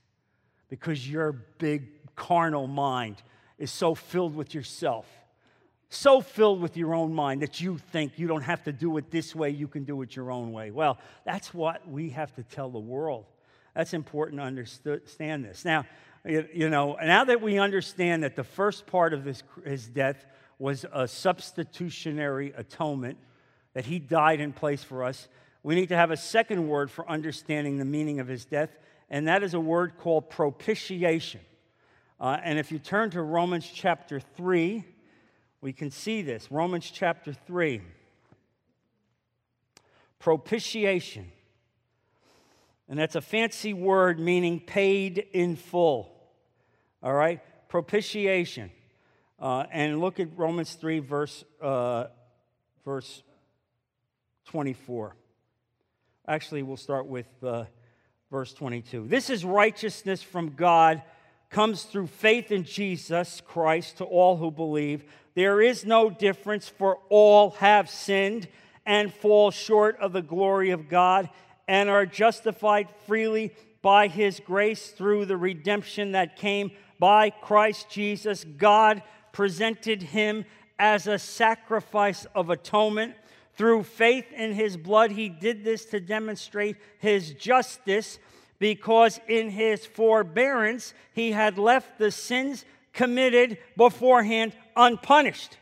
because 0.69 1.09
your 1.09 1.33
big 1.33 2.15
carnal 2.15 2.69
mind 2.69 3.17
is 3.59 3.73
so 3.73 3.95
filled 3.95 4.37
with 4.37 4.55
yourself 4.55 5.07
so 5.95 6.21
filled 6.21 6.61
with 6.61 6.77
your 6.77 6.95
own 6.95 7.13
mind 7.13 7.43
that 7.43 7.61
you 7.61 7.77
think 7.77 8.19
you 8.19 8.27
don't 8.27 8.43
have 8.43 8.65
to 8.65 8.73
do 8.73 8.97
it 8.97 9.11
this 9.11 9.35
way, 9.35 9.51
you 9.51 9.69
can 9.69 9.85
do 9.85 10.01
it 10.03 10.17
your 10.17 10.31
own 10.31 10.53
way. 10.53 10.71
Well, 10.71 10.99
that's 11.25 11.53
what 11.53 11.87
we 11.87 12.11
have 12.11 12.35
to 12.37 12.43
tell 12.43 12.71
the 12.71 12.79
world. 12.79 13.27
That's 13.75 13.95
important 13.95 14.41
to 14.41 14.45
understand 14.45 15.45
this. 15.45 15.65
Now, 15.65 15.85
you 16.25 16.69
know, 16.69 16.97
now 17.03 17.25
that 17.25 17.41
we 17.41 17.59
understand 17.59 18.23
that 18.23 18.37
the 18.37 18.45
first 18.45 18.87
part 18.87 19.13
of 19.13 19.25
this, 19.25 19.43
his 19.65 19.89
death 19.89 20.25
was 20.59 20.85
a 20.93 21.09
substitutionary 21.09 22.53
atonement, 22.57 23.19
that 23.75 23.87
he 23.87 23.99
died 23.99 24.41
in 24.41 24.53
place 24.53 24.85
for 24.85 25.03
us, 25.03 25.29
we 25.65 25.75
need 25.75 25.89
to 25.89 25.97
have 25.97 26.11
a 26.11 26.17
second 26.17 26.69
word 26.69 26.91
for 26.91 27.09
understanding 27.09 27.79
the 27.79 27.85
meaning 27.85 28.21
of 28.21 28.29
his 28.29 28.45
death, 28.45 28.71
and 29.11 29.29
that 29.29 29.43
is 29.43 29.55
a 29.55 29.61
word 29.61 29.97
called 29.99 30.31
propitiation. 30.31 31.41
Uh, 32.21 32.39
and 32.45 32.59
if 32.59 32.71
you 32.71 32.79
turn 32.79 33.11
to 33.11 33.23
Romans 33.23 33.69
chapter 33.73 34.21
3, 34.21 34.85
we 35.61 35.73
can 35.73 35.91
see 35.91 36.23
this. 36.23 36.51
Romans 36.51 36.91
chapter 36.93 37.33
3. 37.33 37.81
Propitiation. 40.19 41.31
And 42.89 42.99
that's 42.99 43.15
a 43.15 43.21
fancy 43.21 43.73
word 43.73 44.21
meaning 44.21 44.61
paid 44.61 45.19
in 45.33 45.57
full. 45.57 46.12
All 47.03 47.13
right? 47.13 47.41
Propitiation. 47.69 48.71
Uh, 49.39 49.65
and 49.73 50.01
look 50.01 50.21
at 50.21 50.29
Romans 50.37 50.75
3, 50.75 51.01
verse, 51.01 51.45
uh, 51.61 52.07
verse 52.85 53.23
24. 54.47 55.17
Actually, 56.29 56.63
we'll 56.63 56.77
start 56.77 57.07
with 57.07 57.27
uh, 57.43 57.65
verse 58.31 58.53
22. 58.53 59.09
This 59.09 59.31
is 59.31 59.45
righteousness 59.45 60.23
from 60.23 60.51
God, 60.51 61.03
comes 61.51 61.83
through 61.83 62.07
faith 62.07 62.53
in 62.53 62.65
Jesus 62.65 63.43
Christ 63.45 63.99
to 63.99 64.05
all 64.05 64.37
who 64.37 64.51
believe 64.51 65.05
there 65.35 65.61
is 65.61 65.85
no 65.85 66.11
difference, 66.11 66.69
for 66.69 66.99
all 67.09 67.51
have 67.53 67.89
sinned 67.89 68.49
and 68.85 69.13
fall 69.13 69.51
short 69.51 69.99
of 69.99 70.13
the 70.13 70.23
glory 70.23 70.71
of 70.71 70.89
God 70.89 71.31
and 71.67 71.89
are 71.89 72.05
justified 72.05 72.89
freely 73.07 73.53
by 73.83 74.07
his 74.07 74.41
grace 74.41 74.89
through 74.89 75.27
the 75.27 75.37
redemption 75.37 76.13
that 76.13 76.37
came 76.37 76.71
by 76.99 77.31
Christ 77.31 77.91
Jesus. 77.91 78.45
God 78.45 79.03
presented 79.33 80.03
him 80.03 80.45
as 80.79 81.07
a 81.07 81.19
sacrifice 81.19 82.27
of 82.35 82.49
atonement. 82.49 83.15
Through 83.55 83.83
faith 83.83 84.33
in 84.33 84.53
his 84.53 84.77
blood, 84.77 85.11
he 85.11 85.29
did 85.29 85.65
this 85.65 85.85
to 85.87 86.01
demonstrate 86.01 86.77
his 86.99 87.33
justice 87.35 88.19
because 88.59 89.21
in 89.29 89.51
his 89.51 89.85
forbearance 89.85 90.95
he 91.13 91.33
had 91.33 91.59
left 91.59 91.99
the 91.99 92.11
sins 92.11 92.65
committed 92.93 93.59
beforehand 93.77 94.53
unpunished. 94.77 95.59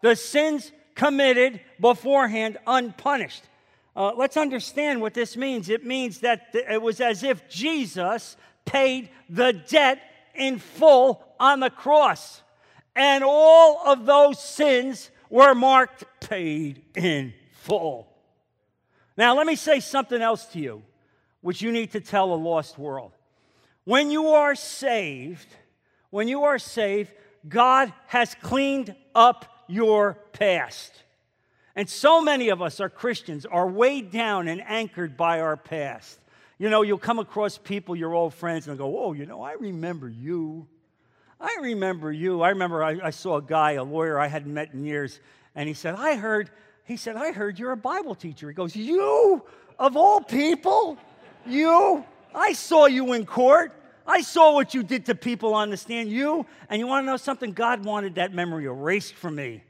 The 0.00 0.16
sins 0.16 0.72
committed 0.94 1.60
beforehand 1.80 2.58
unpunished. 2.66 3.44
Uh, 3.94 4.12
let's 4.16 4.36
understand 4.36 5.00
what 5.00 5.14
this 5.14 5.36
means. 5.36 5.68
It 5.68 5.84
means 5.84 6.20
that 6.20 6.48
it 6.54 6.80
was 6.80 7.00
as 7.00 7.22
if 7.22 7.48
Jesus 7.48 8.36
paid 8.64 9.10
the 9.28 9.52
debt 9.52 10.00
in 10.34 10.58
full 10.58 11.22
on 11.38 11.60
the 11.60 11.70
cross. 11.70 12.42
And 12.96 13.22
all 13.24 13.82
of 13.86 14.06
those 14.06 14.42
sins 14.42 15.10
were 15.28 15.54
marked 15.54 16.04
paid 16.20 16.82
in 16.94 17.34
full. 17.52 18.08
Now, 19.16 19.36
let 19.36 19.46
me 19.46 19.56
say 19.56 19.80
something 19.80 20.20
else 20.20 20.46
to 20.46 20.58
you, 20.58 20.82
which 21.42 21.60
you 21.60 21.72
need 21.72 21.92
to 21.92 22.00
tell 22.00 22.32
a 22.32 22.36
lost 22.36 22.78
world. 22.78 23.12
When 23.84 24.10
you 24.10 24.28
are 24.28 24.54
saved, 24.54 25.48
when 26.10 26.28
you 26.28 26.44
are 26.44 26.58
saved, 26.58 27.12
God 27.48 27.92
has 28.06 28.34
cleaned 28.42 28.94
up 29.14 29.64
your 29.68 30.14
past. 30.32 30.92
And 31.74 31.88
so 31.88 32.20
many 32.20 32.50
of 32.50 32.60
us, 32.60 32.80
are 32.80 32.90
Christians, 32.90 33.46
are 33.46 33.66
weighed 33.66 34.10
down 34.10 34.48
and 34.48 34.62
anchored 34.66 35.16
by 35.16 35.40
our 35.40 35.56
past. 35.56 36.18
You 36.58 36.70
know, 36.70 36.82
you'll 36.82 36.98
come 36.98 37.18
across 37.18 37.58
people, 37.58 37.96
your 37.96 38.14
old 38.14 38.34
friends, 38.34 38.68
and 38.68 38.76
go, 38.76 38.98
Oh, 38.98 39.12
you 39.14 39.26
know, 39.26 39.42
I 39.42 39.54
remember 39.54 40.08
you. 40.08 40.66
I 41.40 41.56
remember 41.60 42.12
you. 42.12 42.42
I 42.42 42.50
remember 42.50 42.84
I, 42.84 43.00
I, 43.02 43.10
saw 43.10 43.38
a 43.38 43.42
guy, 43.42 43.72
a 43.72 43.82
lawyer 43.82 44.18
I 44.18 44.28
hadn't 44.28 44.54
met 44.54 44.72
in 44.72 44.84
years, 44.84 45.18
and 45.56 45.66
he 45.66 45.74
said, 45.74 45.96
I 45.96 46.14
heard, 46.14 46.50
he 46.84 46.96
said, 46.96 47.16
I 47.16 47.32
heard 47.32 47.58
you're 47.58 47.72
a 47.72 47.76
Bible 47.76 48.14
teacher. 48.14 48.46
He 48.48 48.54
goes, 48.54 48.76
You, 48.76 49.42
of 49.78 49.96
all 49.96 50.20
people, 50.20 50.98
you, 51.46 52.04
I 52.34 52.52
saw 52.52 52.86
you 52.86 53.12
in 53.14 53.26
court. 53.26 53.72
I 54.06 54.20
saw 54.20 54.52
what 54.52 54.74
you 54.74 54.82
did 54.82 55.06
to 55.06 55.14
people 55.14 55.54
on 55.54 55.70
the 55.70 55.76
stand. 55.76 56.10
You, 56.10 56.46
and 56.68 56.78
you 56.78 56.86
want 56.86 57.04
to 57.04 57.06
know 57.06 57.16
something? 57.16 57.52
God 57.52 57.84
wanted 57.84 58.16
that 58.16 58.32
memory 58.32 58.66
erased 58.66 59.14
from 59.14 59.36
me. 59.36 59.62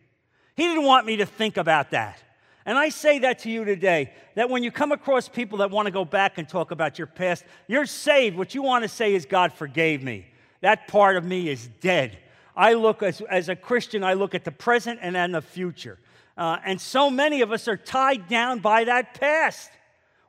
He 0.54 0.64
didn't 0.64 0.84
want 0.84 1.06
me 1.06 1.16
to 1.16 1.26
think 1.26 1.56
about 1.56 1.90
that. 1.92 2.22
And 2.64 2.78
I 2.78 2.90
say 2.90 3.20
that 3.20 3.40
to 3.40 3.50
you 3.50 3.64
today 3.64 4.12
that 4.34 4.48
when 4.48 4.62
you 4.62 4.70
come 4.70 4.92
across 4.92 5.28
people 5.28 5.58
that 5.58 5.70
want 5.70 5.86
to 5.86 5.92
go 5.92 6.04
back 6.04 6.38
and 6.38 6.48
talk 6.48 6.70
about 6.70 6.98
your 6.98 7.08
past, 7.08 7.44
you're 7.66 7.86
saved. 7.86 8.36
What 8.36 8.54
you 8.54 8.62
want 8.62 8.82
to 8.82 8.88
say 8.88 9.14
is, 9.14 9.26
God 9.26 9.52
forgave 9.52 10.02
me. 10.02 10.26
That 10.60 10.86
part 10.86 11.16
of 11.16 11.24
me 11.24 11.48
is 11.48 11.68
dead. 11.80 12.18
I 12.54 12.74
look, 12.74 13.02
as, 13.02 13.20
as 13.22 13.48
a 13.48 13.56
Christian, 13.56 14.04
I 14.04 14.12
look 14.12 14.34
at 14.34 14.44
the 14.44 14.52
present 14.52 15.00
and 15.02 15.16
then 15.16 15.32
the 15.32 15.42
future. 15.42 15.98
Uh, 16.36 16.58
and 16.64 16.80
so 16.80 17.10
many 17.10 17.40
of 17.40 17.50
us 17.50 17.66
are 17.66 17.76
tied 17.76 18.28
down 18.28 18.60
by 18.60 18.84
that 18.84 19.14
past. 19.18 19.70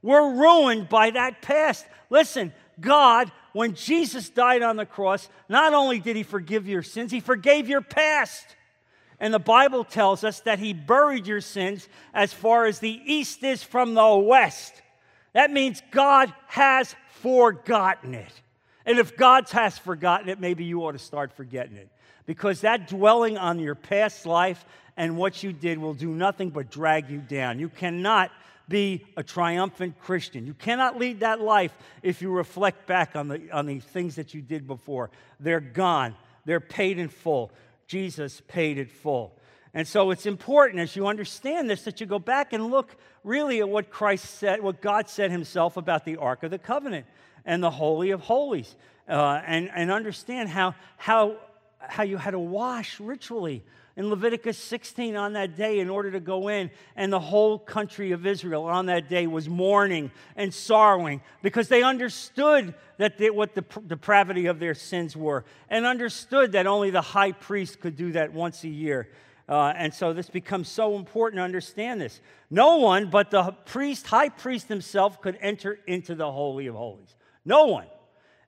We're 0.01 0.33
ruined 0.35 0.89
by 0.89 1.11
that 1.11 1.41
past. 1.41 1.85
Listen, 2.09 2.51
God, 2.79 3.31
when 3.53 3.75
Jesus 3.75 4.29
died 4.29 4.63
on 4.63 4.75
the 4.75 4.85
cross, 4.85 5.29
not 5.47 5.73
only 5.73 5.99
did 5.99 6.15
he 6.15 6.23
forgive 6.23 6.67
your 6.67 6.83
sins, 6.83 7.11
he 7.11 7.19
forgave 7.19 7.69
your 7.69 7.81
past. 7.81 8.55
And 9.23 9.33
the 9.33 9.39
Bible 9.39 9.85
tells 9.85 10.25
us 10.25 10.41
that 10.41 10.59
He 10.59 10.73
buried 10.73 11.27
your 11.27 11.39
sins 11.39 11.87
as 12.13 12.33
far 12.33 12.65
as 12.65 12.79
the 12.79 13.01
east 13.05 13.41
is 13.41 13.63
from 13.63 13.93
the 13.93 14.17
west. 14.17 14.73
That 15.31 15.49
means 15.49 15.81
God 15.91 16.33
has 16.47 16.93
forgotten 17.21 18.15
it. 18.15 18.41
And 18.85 18.99
if 18.99 19.15
God 19.15 19.49
has 19.51 19.77
forgotten 19.77 20.27
it, 20.27 20.41
maybe 20.41 20.65
you 20.65 20.83
ought 20.83 20.91
to 20.91 20.99
start 20.99 21.31
forgetting 21.31 21.77
it. 21.77 21.87
Because 22.25 22.61
that 22.61 22.89
dwelling 22.89 23.37
on 23.37 23.59
your 23.59 23.75
past 23.75 24.25
life 24.25 24.65
and 24.97 25.15
what 25.15 25.41
you 25.41 25.53
did 25.53 25.77
will 25.77 25.93
do 25.93 26.09
nothing 26.09 26.49
but 26.49 26.69
drag 26.69 27.09
you 27.09 27.19
down. 27.19 27.59
You 27.59 27.69
cannot 27.69 28.29
be 28.67 29.05
a 29.15 29.23
triumphant 29.23 30.01
Christian. 30.01 30.45
You 30.45 30.53
cannot 30.53 30.99
lead 30.99 31.21
that 31.21 31.39
life 31.39 31.73
if 32.01 32.21
you 32.21 32.29
reflect 32.29 32.87
back 32.87 33.15
on 33.15 33.29
the, 33.29 33.49
on 33.53 33.67
the 33.67 33.79
things 33.79 34.15
that 34.15 34.33
you 34.33 34.41
did 34.41 34.67
before. 34.67 35.11
They're 35.39 35.61
gone, 35.61 36.13
they're 36.43 36.59
paid 36.59 36.99
in 36.99 37.07
full. 37.07 37.51
Jesus 37.87 38.41
paid 38.47 38.77
it 38.77 38.89
full. 38.89 39.37
And 39.73 39.87
so 39.87 40.11
it's 40.11 40.25
important 40.25 40.79
as 40.79 40.95
you 40.95 41.07
understand 41.07 41.69
this 41.69 41.83
that 41.83 41.99
you 41.99 42.05
go 42.05 42.19
back 42.19 42.53
and 42.53 42.67
look 42.67 42.95
really 43.23 43.59
at 43.59 43.67
what 43.67 43.89
Christ 43.89 44.25
said, 44.37 44.61
what 44.61 44.81
God 44.81 45.09
said 45.09 45.31
himself 45.31 45.77
about 45.77 46.05
the 46.05 46.17
Ark 46.17 46.43
of 46.43 46.51
the 46.51 46.59
Covenant 46.59 47.05
and 47.45 47.63
the 47.63 47.71
Holy 47.71 48.11
of 48.11 48.21
Holies, 48.21 48.75
uh, 49.09 49.41
and, 49.45 49.69
and 49.73 49.91
understand 49.91 50.49
how, 50.49 50.75
how, 50.97 51.37
how 51.79 52.03
you 52.03 52.17
had 52.17 52.31
to 52.31 52.39
wash 52.39 52.99
ritually 52.99 53.63
in 53.95 54.09
Leviticus 54.09 54.57
16 54.57 55.15
on 55.15 55.33
that 55.33 55.55
day 55.55 55.79
in 55.79 55.89
order 55.89 56.11
to 56.11 56.19
go 56.19 56.47
in, 56.47 56.71
and 56.95 57.13
the 57.13 57.19
whole 57.19 57.59
country 57.59 58.11
of 58.11 58.25
Israel 58.25 58.63
on 58.63 58.87
that 58.87 59.07
day 59.07 59.27
was 59.27 59.47
mourning 59.47 60.11
and 60.35 60.53
sorrowing 60.53 61.21
because 61.43 61.67
they 61.67 61.83
understood 61.83 62.73
that 62.97 63.17
they, 63.17 63.29
what 63.29 63.53
the 63.53 63.63
depravity 63.85 64.47
of 64.47 64.59
their 64.59 64.73
sins 64.73 65.15
were 65.15 65.45
and 65.69 65.85
understood 65.85 66.53
that 66.53 66.65
only 66.65 66.89
the 66.89 67.01
high 67.01 67.31
priest 67.31 67.79
could 67.79 67.95
do 67.95 68.11
that 68.13 68.33
once 68.33 68.63
a 68.63 68.69
year. 68.69 69.09
Uh, 69.47 69.73
and 69.75 69.93
so 69.93 70.13
this 70.13 70.29
becomes 70.29 70.69
so 70.69 70.95
important 70.95 71.39
to 71.39 71.43
understand 71.43 72.01
this. 72.01 72.21
No 72.49 72.77
one 72.77 73.09
but 73.09 73.29
the 73.29 73.51
priest, 73.65 74.07
high 74.07 74.29
priest 74.29 74.67
himself, 74.69 75.21
could 75.21 75.37
enter 75.41 75.79
into 75.85 76.15
the 76.15 76.31
Holy 76.31 76.67
of 76.67 76.75
Holies. 76.75 77.15
No 77.45 77.65
one. 77.65 77.87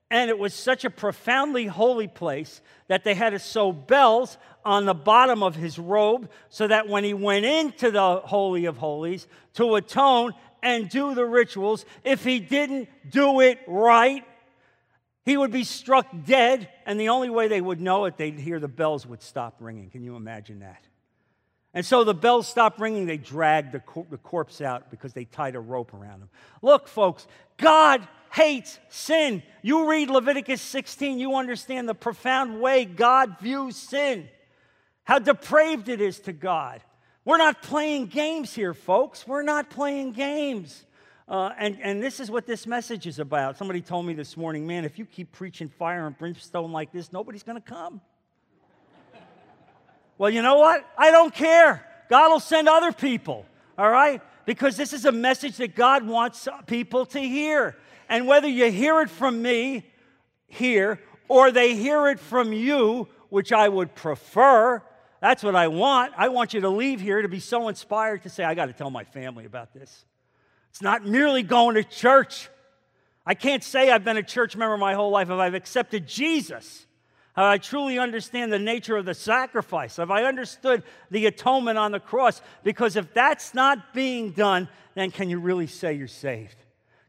And 0.10 0.30
it 0.30 0.38
was 0.38 0.54
such 0.54 0.86
a 0.86 0.90
profoundly 0.90 1.66
holy 1.66 2.08
place 2.08 2.62
that 2.88 3.04
they 3.04 3.16
had 3.16 3.32
to 3.32 3.40
sew 3.40 3.74
bells 3.74 4.38
on 4.66 4.86
the 4.86 4.94
bottom 4.94 5.44
of 5.44 5.56
his 5.56 5.78
robe 5.80 6.30
so 6.50 6.68
that 6.68 6.90
when 6.90 7.04
he 7.04 7.14
went 7.14 7.46
into 7.46 7.92
the 7.92 8.18
Holy 8.18 8.66
of 8.66 8.78
Holies 8.78 9.28
to 9.54 9.76
atone 9.76 10.34
and 10.62 10.90
do 10.90 11.14
the 11.14 11.26
rituals, 11.26 11.86
if 12.04 12.24
he 12.24 12.40
didn't 12.40 12.90
do 13.10 13.40
it 13.40 13.60
right, 13.68 14.26
he 15.24 15.38
would 15.38 15.52
be 15.52 15.64
struck 15.64 16.08
dead. 16.26 16.70
And 16.86 17.00
the 17.00 17.10
only 17.10 17.30
way 17.30 17.48
they 17.48 17.62
would 17.62 17.80
know 17.80 18.06
it, 18.06 18.18
they'd 18.18 18.40
hear 18.40 18.60
the 18.60 18.68
bells 18.68 19.06
would 19.06 19.22
stop 19.22 19.58
ringing. 19.60 19.90
Can 19.90 20.04
you 20.04 20.16
imagine 20.16 20.60
that? 20.60 20.84
And 21.74 21.86
so 21.86 22.04
the 22.04 22.14
bells 22.14 22.48
stopped 22.48 22.80
ringing. 22.80 23.06
They 23.06 23.18
dragged 23.18 23.74
the, 23.74 23.82
cor- 23.82 24.08
the 24.10 24.18
corpse 24.18 24.62
out 24.62 24.90
because 24.90 25.14
they 25.14 25.26
tied 25.26 25.56
a 25.56 25.60
rope 25.60 25.94
around 25.94 26.22
him. 26.22 26.30
Look, 26.62 26.88
folks, 26.88 27.28
God 27.58 28.08
hates 28.32 28.80
sin. 28.90 29.44
You 29.62 29.90
read 29.90 30.10
Leviticus 30.10 30.62
16, 30.62 31.20
you 31.20 31.36
understand 31.36 31.88
the 31.88 31.96
profound 31.96 32.60
way 32.60 32.86
God 32.86 33.40
views 33.40 33.76
sin, 33.76 34.28
how 35.06 35.20
depraved 35.20 35.88
it 35.88 36.02
is 36.02 36.20
to 36.22 36.34
God. 36.34 36.82
We're 37.24 37.38
not 37.38 37.62
playing 37.62 38.08
games 38.08 38.54
here, 38.54 38.74
folks. 38.74 39.26
We're 39.26 39.44
not 39.44 39.70
playing 39.70 40.12
games. 40.12 40.86
Uh, 41.28 41.52
and, 41.58 41.80
and 41.82 42.04
this 42.04 42.20
is 42.20 42.30
what 42.30 42.46
this 42.46 42.68
message 42.68 43.08
is 43.08 43.18
about. 43.18 43.58
Somebody 43.58 43.82
told 43.82 44.06
me 44.06 44.14
this 44.14 44.38
morning, 44.38 44.68
man, 44.68 44.86
if 44.86 45.00
you 45.00 45.06
keep 45.06 45.32
preaching 45.32 45.70
fire 45.70 46.06
and 46.06 46.16
brimstone 46.16 46.72
like 46.72 46.92
this, 46.92 47.12
nobody's 47.12 47.42
going 47.42 47.60
to 47.60 47.68
come. 47.68 48.00
well, 50.20 50.30
you 50.30 50.44
know 50.44 50.58
what? 50.58 50.88
I 50.98 51.10
don't 51.10 51.34
care. 51.34 51.84
God 52.10 52.30
will 52.30 52.40
send 52.40 52.70
other 52.70 52.92
people, 52.92 53.46
all 53.78 53.90
right? 53.90 54.22
Because 54.46 54.78
this 54.78 54.94
is 54.94 55.06
a 55.06 55.12
message 55.12 55.58
that 55.58 55.76
God 55.76 56.06
wants 56.06 56.48
people 56.68 57.08
to 57.08 57.20
hear. 57.20 57.76
And 58.08 58.28
whether 58.28 58.48
you 58.48 58.72
hear 58.72 59.02
it 59.02 59.10
from 59.10 59.42
me 59.42 59.84
here 60.48 61.00
or 61.28 61.52
they 61.52 61.76
hear 61.76 62.08
it 62.08 62.20
from 62.20 62.54
you, 62.54 63.08
which 63.30 63.52
I 63.52 63.68
would 63.68 63.96
prefer, 63.96 64.84
that's 65.26 65.44
what 65.44 65.56
I 65.56 65.70
want. 65.70 66.14
I 66.16 66.30
want 66.30 66.54
you 66.54 66.62
to 66.62 66.70
leave 66.70 67.02
here 67.02 67.20
to 67.20 67.28
be 67.28 67.40
so 67.40 67.68
inspired 67.68 68.22
to 68.24 68.30
say, 68.30 68.44
I 68.44 68.54
got 68.54 68.68
to 68.68 68.74
tell 68.74 68.92
my 68.92 69.04
family 69.06 69.46
about 69.46 69.74
this. 69.74 70.06
It's 70.70 70.84
not 70.84 71.04
merely 71.04 71.42
going 71.42 71.74
to 71.76 71.84
church. 71.84 72.48
I 73.26 73.34
can't 73.34 73.64
say 73.64 73.90
I've 73.90 74.04
been 74.04 74.18
a 74.18 74.24
church 74.24 74.56
member 74.56 74.78
my 74.78 74.94
whole 74.94 75.10
life 75.10 75.32
if 75.32 75.40
I've 75.40 75.56
accepted 75.56 76.08
Jesus. 76.08 76.86
Have 77.36 77.46
I 77.46 77.58
truly 77.58 77.98
understand 77.98 78.54
the 78.54 78.60
nature 78.60 78.98
of 78.98 79.06
the 79.06 79.16
sacrifice? 79.16 79.98
Have 79.98 80.12
I 80.12 80.26
understood 80.26 80.84
the 81.10 81.26
atonement 81.26 81.80
on 81.80 81.92
the 81.92 82.00
cross? 82.00 82.40
Because 82.64 82.96
if 82.96 83.12
that's 83.16 83.56
not 83.56 83.96
being 83.96 84.30
done, 84.30 84.70
then 84.94 85.10
can 85.10 85.32
you 85.32 85.40
really 85.40 85.66
say 85.66 85.94
you're 85.94 86.08
saved? 86.08 86.56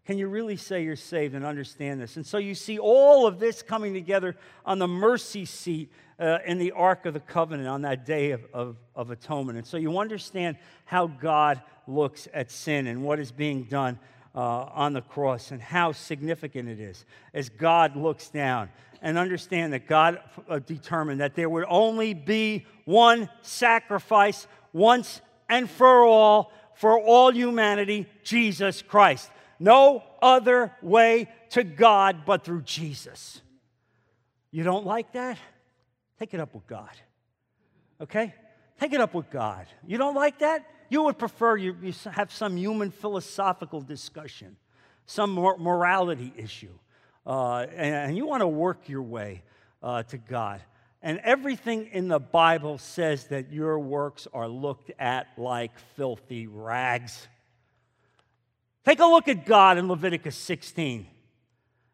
Can 0.07 0.19
you 0.19 0.29
really 0.29 0.57
say 0.57 0.85
you're 0.85 0.95
saved 0.95 1.35
and 1.35 1.45
understand 1.45 2.01
this? 2.01 2.15
And 2.15 2.25
so 2.25 2.39
you 2.39 2.55
see 2.55 2.79
all 2.79 3.27
of 3.27 3.41
this 3.41 3.61
coming 3.61 3.93
together 3.93 4.37
on 4.65 4.79
the 4.79 4.87
mercy 4.87 5.45
seat 5.45 5.91
uh, 6.21 6.39
in 6.47 6.59
the 6.59 6.71
Ark 6.71 7.07
of 7.07 7.15
the 7.15 7.21
Covenant 7.21 7.69
on 7.69 7.83
that 7.83 8.07
day 8.07 8.31
of, 8.31 8.43
of, 8.55 8.77
of 8.95 9.11
atonement. 9.11 9.59
And 9.59 9.67
so 9.67 9.77
you 9.77 9.99
understand 9.99 10.59
how 10.85 11.09
God 11.09 11.61
looks 11.89 12.29
at 12.33 12.53
sin 12.53 12.87
and 12.87 13.03
what 13.03 13.19
is 13.19 13.33
being 13.33 13.65
done 13.65 13.99
uh, 14.37 14.39
on 14.73 14.93
the 14.93 15.03
cross 15.03 15.51
and 15.51 15.61
how 15.61 15.91
significant 15.91 16.69
it 16.69 16.79
is 16.79 17.05
as 17.35 17.49
God 17.49 17.97
looks 17.97 18.29
down 18.29 18.69
and 19.03 19.19
understand 19.19 19.73
that 19.73 19.89
God 19.89 20.21
uh, 20.49 20.61
determined 20.61 21.21
that 21.21 21.35
there 21.35 21.49
would 21.49 21.65
only 21.69 22.15
be 22.15 22.65
one 22.85 23.29
sacrifice 23.43 24.47
once 24.73 25.21
and 25.49 25.69
for 25.69 26.05
all 26.05 26.53
for 26.75 27.01
all 27.01 27.33
humanity, 27.33 28.07
Jesus 28.23 28.83
Christ 28.83 29.31
no 29.59 30.03
other 30.21 30.73
way 30.83 31.29
to 31.51 31.65
God 31.65 32.25
but 32.27 32.45
through 32.45 32.63
Jesus. 32.63 33.41
You 34.51 34.63
don't 34.63 34.87
like 34.87 35.13
that? 35.13 35.39
Take 36.19 36.35
it 36.35 36.41
up 36.41 36.55
with 36.55 36.67
God. 36.67 36.91
Okay? 38.01 38.35
Take 38.81 38.93
it 38.93 39.01
up 39.01 39.15
with 39.15 39.31
God. 39.31 39.67
You 39.87 39.99
don't 39.99 40.15
like 40.15 40.41
that? 40.41 40.67
You 40.89 41.03
would 41.05 41.19
prefer 41.19 41.57
you, 41.57 41.77
you 41.83 41.93
have 42.13 42.33
some 42.33 42.57
human 42.57 42.91
philosophical 42.91 43.81
discussion, 43.81 44.57
some 45.07 45.35
morality 45.35 46.33
issue, 46.37 46.79
uh, 47.27 47.67
and, 47.75 47.95
and, 47.95 48.17
you 48.17 48.25
want 48.25 48.43
to 48.43 48.47
work 48.47 48.89
your 48.89 49.03
way 49.03 49.43
uh, 49.83 50.05
to 50.05 50.17
God. 50.17 50.61
And 51.03 51.19
everything 51.25 51.89
in 51.93 52.07
the 52.07 52.21
Bible 52.21 52.79
says 52.79 53.27
that 53.29 53.53
your 53.53 53.81
works 53.81 54.29
are 54.33 54.47
looked 54.47 54.93
at 54.99 55.27
like 55.37 55.77
filthy 55.97 56.47
rags. 56.47 57.27
Take 58.87 59.01
a 59.01 59.05
look 59.05 59.27
at 59.27 59.45
God 59.45 59.79
in 59.79 59.89
Leviticus 59.89 60.37
16, 60.37 61.09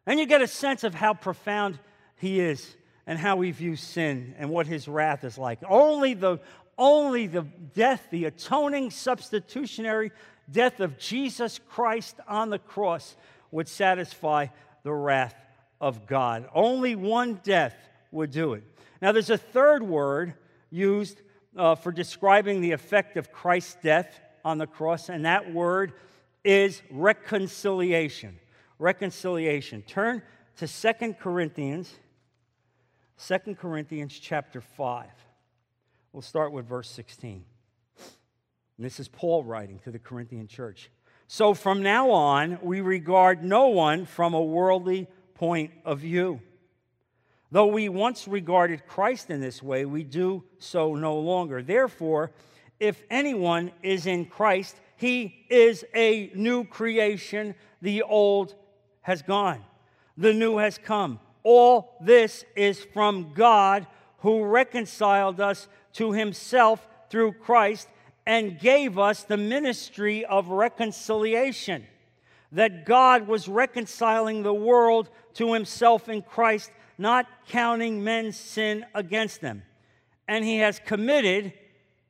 and 0.05 0.19
you 0.19 0.27
get 0.27 0.43
a 0.43 0.47
sense 0.47 0.83
of 0.83 0.93
how 0.93 1.15
profound 1.15 1.79
He 2.17 2.39
is 2.39 2.75
and 3.07 3.17
how 3.17 3.41
He 3.41 3.49
views 3.49 3.81
sin 3.81 4.35
and 4.37 4.51
what 4.51 4.67
His 4.67 4.87
wrath 4.87 5.23
is 5.23 5.35
like. 5.35 5.57
Only 5.67 6.13
the, 6.13 6.39
only 6.77 7.25
the 7.25 7.47
death, 7.73 8.05
the 8.11 8.25
atoning, 8.25 8.91
substitutionary 8.91 10.11
death 10.51 10.79
of 10.81 10.99
Jesus 10.99 11.59
Christ 11.67 12.17
on 12.27 12.51
the 12.51 12.59
cross 12.59 13.15
would 13.49 13.67
satisfy 13.67 14.45
the 14.83 14.93
wrath 14.93 15.33
of 15.81 16.05
God. 16.05 16.47
Only 16.53 16.95
one 16.95 17.41
death 17.43 17.75
would 18.11 18.29
do 18.29 18.53
it. 18.53 18.63
Now, 19.01 19.13
there's 19.13 19.31
a 19.31 19.37
third 19.39 19.81
word 19.81 20.35
used 20.69 21.19
uh, 21.57 21.73
for 21.73 21.91
describing 21.91 22.61
the 22.61 22.73
effect 22.73 23.17
of 23.17 23.31
Christ's 23.31 23.77
death 23.81 24.19
on 24.45 24.59
the 24.59 24.67
cross, 24.67 25.09
and 25.09 25.25
that 25.25 25.51
word 25.51 25.93
is 26.43 26.81
reconciliation. 26.89 28.39
Reconciliation. 28.79 29.81
Turn 29.83 30.21
to 30.57 30.67
Second 30.67 31.19
Corinthians, 31.19 31.93
Second 33.17 33.57
Corinthians 33.57 34.17
chapter 34.19 34.61
5. 34.61 35.07
We'll 36.11 36.21
start 36.21 36.51
with 36.51 36.67
verse 36.67 36.89
16. 36.89 37.43
And 38.77 38.85
this 38.85 38.99
is 38.99 39.07
Paul 39.07 39.43
writing 39.43 39.79
to 39.79 39.91
the 39.91 39.99
Corinthian 39.99 40.47
church. 40.47 40.89
So 41.27 41.53
from 41.53 41.81
now 41.81 42.11
on, 42.11 42.59
we 42.61 42.81
regard 42.81 43.43
no 43.43 43.67
one 43.67 44.05
from 44.05 44.33
a 44.33 44.41
worldly 44.41 45.07
point 45.35 45.71
of 45.85 45.99
view. 45.99 46.41
Though 47.51 47.67
we 47.67 47.87
once 47.87 48.27
regarded 48.27 48.87
Christ 48.87 49.29
in 49.29 49.39
this 49.39 49.61
way, 49.61 49.85
we 49.85 50.03
do 50.03 50.43
so 50.57 50.95
no 50.95 51.17
longer. 51.17 51.61
Therefore, 51.61 52.31
if 52.79 53.01
anyone 53.09 53.71
is 53.83 54.07
in 54.07 54.25
Christ, 54.25 54.75
he 54.95 55.45
is 55.49 55.85
a 55.93 56.31
new 56.35 56.63
creation. 56.65 57.55
The 57.81 58.03
old 58.03 58.55
has 59.01 59.21
gone, 59.21 59.63
the 60.17 60.33
new 60.33 60.57
has 60.57 60.77
come. 60.77 61.19
All 61.43 61.97
this 61.99 62.45
is 62.55 62.85
from 62.93 63.33
God 63.33 63.85
who 64.19 64.45
reconciled 64.45 65.41
us 65.41 65.67
to 65.93 66.13
himself 66.13 66.87
through 67.09 67.33
Christ 67.33 67.89
and 68.25 68.57
gave 68.57 68.97
us 68.97 69.23
the 69.23 69.37
ministry 69.37 70.23
of 70.23 70.47
reconciliation. 70.47 71.85
That 72.53 72.85
God 72.85 73.27
was 73.27 73.49
reconciling 73.49 74.43
the 74.43 74.53
world 74.53 75.09
to 75.33 75.53
himself 75.53 76.07
in 76.07 76.21
Christ 76.21 76.71
not 76.97 77.27
counting 77.49 78.03
men's 78.03 78.37
sin 78.37 78.85
against 78.93 79.41
them. 79.41 79.63
And 80.27 80.45
he 80.45 80.59
has 80.59 80.79
committed 80.79 81.53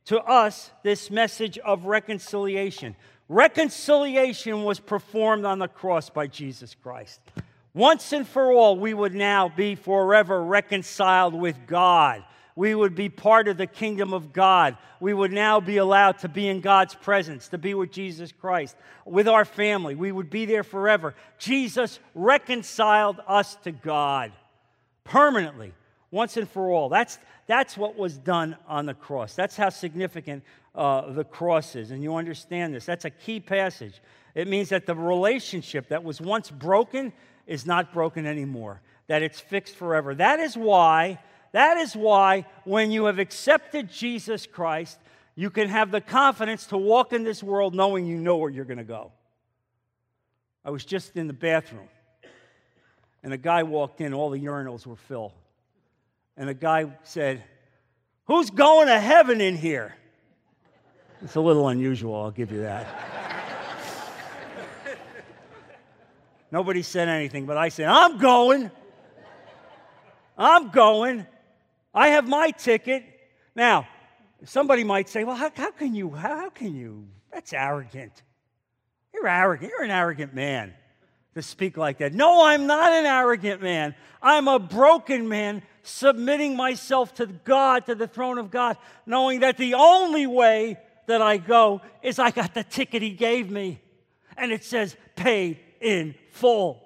to 0.05 0.19
us 0.21 0.71
this 0.83 1.09
message 1.09 1.57
of 1.59 1.85
reconciliation. 1.85 2.95
Reconciliation 3.29 4.63
was 4.63 4.79
performed 4.79 5.45
on 5.45 5.59
the 5.59 5.67
cross 5.67 6.09
by 6.09 6.27
Jesus 6.27 6.75
Christ. 6.75 7.21
Once 7.73 8.13
and 8.13 8.27
for 8.27 8.51
all, 8.51 8.77
we 8.77 8.93
would 8.93 9.15
now 9.15 9.49
be 9.49 9.75
forever 9.75 10.43
reconciled 10.43 11.33
with 11.33 11.55
God. 11.65 12.23
We 12.55 12.75
would 12.75 12.93
be 12.93 13.09
part 13.09 13.47
of 13.47 13.57
the 13.57 13.65
kingdom 13.65 14.13
of 14.13 14.31
God. 14.31 14.77
We 14.99 15.13
would 15.13 15.31
now 15.31 15.59
be 15.59 15.77
allowed 15.77 16.19
to 16.19 16.29
be 16.29 16.47
in 16.47 16.61
God's 16.61 16.93
presence, 16.93 17.47
to 17.47 17.57
be 17.57 17.73
with 17.73 17.91
Jesus 17.91 18.31
Christ, 18.31 18.75
with 19.05 19.27
our 19.27 19.43
family. 19.43 19.95
We 19.95 20.11
would 20.11 20.29
be 20.29 20.45
there 20.45 20.63
forever. 20.63 21.15
Jesus 21.39 21.99
reconciled 22.13 23.19
us 23.27 23.55
to 23.63 23.71
God 23.71 24.31
permanently, 25.03 25.73
once 26.13 26.37
and 26.37 26.47
for 26.47 26.69
all. 26.69 26.89
That's, 26.89 27.17
that's 27.47 27.75
what 27.75 27.97
was 27.97 28.19
done 28.19 28.55
on 28.67 28.85
the 28.85 28.93
cross. 28.93 29.33
That's 29.33 29.57
how 29.57 29.69
significant 29.69 30.43
uh, 30.75 31.11
the 31.11 31.23
cross 31.23 31.75
is. 31.75 31.89
And 31.89 32.03
you 32.03 32.15
understand 32.15 32.75
this. 32.75 32.85
That's 32.85 33.05
a 33.05 33.09
key 33.09 33.39
passage. 33.39 33.99
It 34.35 34.47
means 34.47 34.69
that 34.69 34.85
the 34.85 34.93
relationship 34.95 35.89
that 35.89 36.03
was 36.03 36.21
once 36.21 36.51
broken 36.51 37.13
is 37.47 37.65
not 37.65 37.91
broken 37.91 38.27
anymore, 38.27 38.79
that 39.07 39.23
it's 39.23 39.39
fixed 39.39 39.75
forever. 39.75 40.13
That 40.13 40.39
is 40.39 40.55
why, 40.55 41.19
that 41.51 41.77
is 41.77 41.95
why 41.95 42.45
when 42.63 42.91
you 42.91 43.05
have 43.05 43.17
accepted 43.17 43.89
Jesus 43.89 44.45
Christ, 44.45 44.99
you 45.35 45.49
can 45.49 45.67
have 45.67 45.89
the 45.89 45.99
confidence 45.99 46.67
to 46.67 46.77
walk 46.77 47.11
in 47.11 47.23
this 47.23 47.41
world 47.41 47.73
knowing 47.73 48.05
you 48.05 48.17
know 48.17 48.37
where 48.37 48.51
you're 48.51 48.65
going 48.65 48.77
to 48.77 48.83
go. 48.83 49.11
I 50.63 50.69
was 50.69 50.85
just 50.85 51.17
in 51.17 51.25
the 51.25 51.33
bathroom 51.33 51.89
and 53.23 53.33
a 53.33 53.37
guy 53.37 53.63
walked 53.63 53.99
in, 53.99 54.13
all 54.13 54.29
the 54.29 54.39
urinals 54.39 54.85
were 54.85 54.95
filled. 54.95 55.33
And 56.35 56.49
a 56.49 56.53
guy 56.53 56.87
said, 57.03 57.43
Who's 58.25 58.49
going 58.49 58.87
to 58.87 58.99
heaven 58.99 59.41
in 59.41 59.57
here? 59.57 59.95
It's 61.21 61.35
a 61.35 61.41
little 61.41 61.67
unusual, 61.67 62.15
I'll 62.15 62.31
give 62.31 62.51
you 62.51 62.61
that. 62.61 62.87
Nobody 66.51 66.83
said 66.83 67.07
anything, 67.07 67.45
but 67.45 67.57
I 67.57 67.69
said, 67.69 67.87
I'm 67.87 68.17
going. 68.17 68.69
I'm 70.37 70.69
going. 70.69 71.25
I 71.93 72.09
have 72.09 72.27
my 72.27 72.51
ticket. 72.51 73.03
Now, 73.55 73.87
somebody 74.45 74.83
might 74.83 75.09
say, 75.09 75.23
well, 75.23 75.35
how, 75.35 75.51
how 75.55 75.71
can 75.71 75.95
you, 75.95 76.11
how, 76.11 76.37
how 76.37 76.49
can 76.49 76.75
you? 76.75 77.07
That's 77.31 77.53
arrogant. 77.53 78.21
You're 79.13 79.27
arrogant. 79.27 79.71
You're 79.71 79.83
an 79.83 79.91
arrogant 79.91 80.33
man 80.33 80.73
to 81.33 81.41
speak 81.41 81.77
like 81.77 81.97
that. 81.99 82.13
No, 82.13 82.45
I'm 82.45 82.67
not 82.67 82.91
an 82.91 83.05
arrogant 83.05 83.61
man. 83.61 83.95
I'm 84.21 84.47
a 84.47 84.59
broken 84.59 85.27
man 85.27 85.63
submitting 85.83 86.55
myself 86.55 87.13
to 87.15 87.27
God, 87.27 87.85
to 87.85 87.95
the 87.95 88.07
throne 88.07 88.37
of 88.37 88.49
God, 88.49 88.77
knowing 89.05 89.41
that 89.41 89.57
the 89.57 89.75
only 89.75 90.25
way 90.25 90.79
that 91.05 91.21
I 91.21 91.37
go 91.37 91.81
is 92.01 92.17
I 92.17 92.31
got 92.31 92.53
the 92.53 92.63
ticket 92.63 93.01
He 93.01 93.11
gave 93.11 93.51
me, 93.51 93.81
and 94.37 94.51
it 94.51 94.63
says 94.63 94.95
paid 95.15 95.59
in 95.79 96.15
full. 96.31 96.81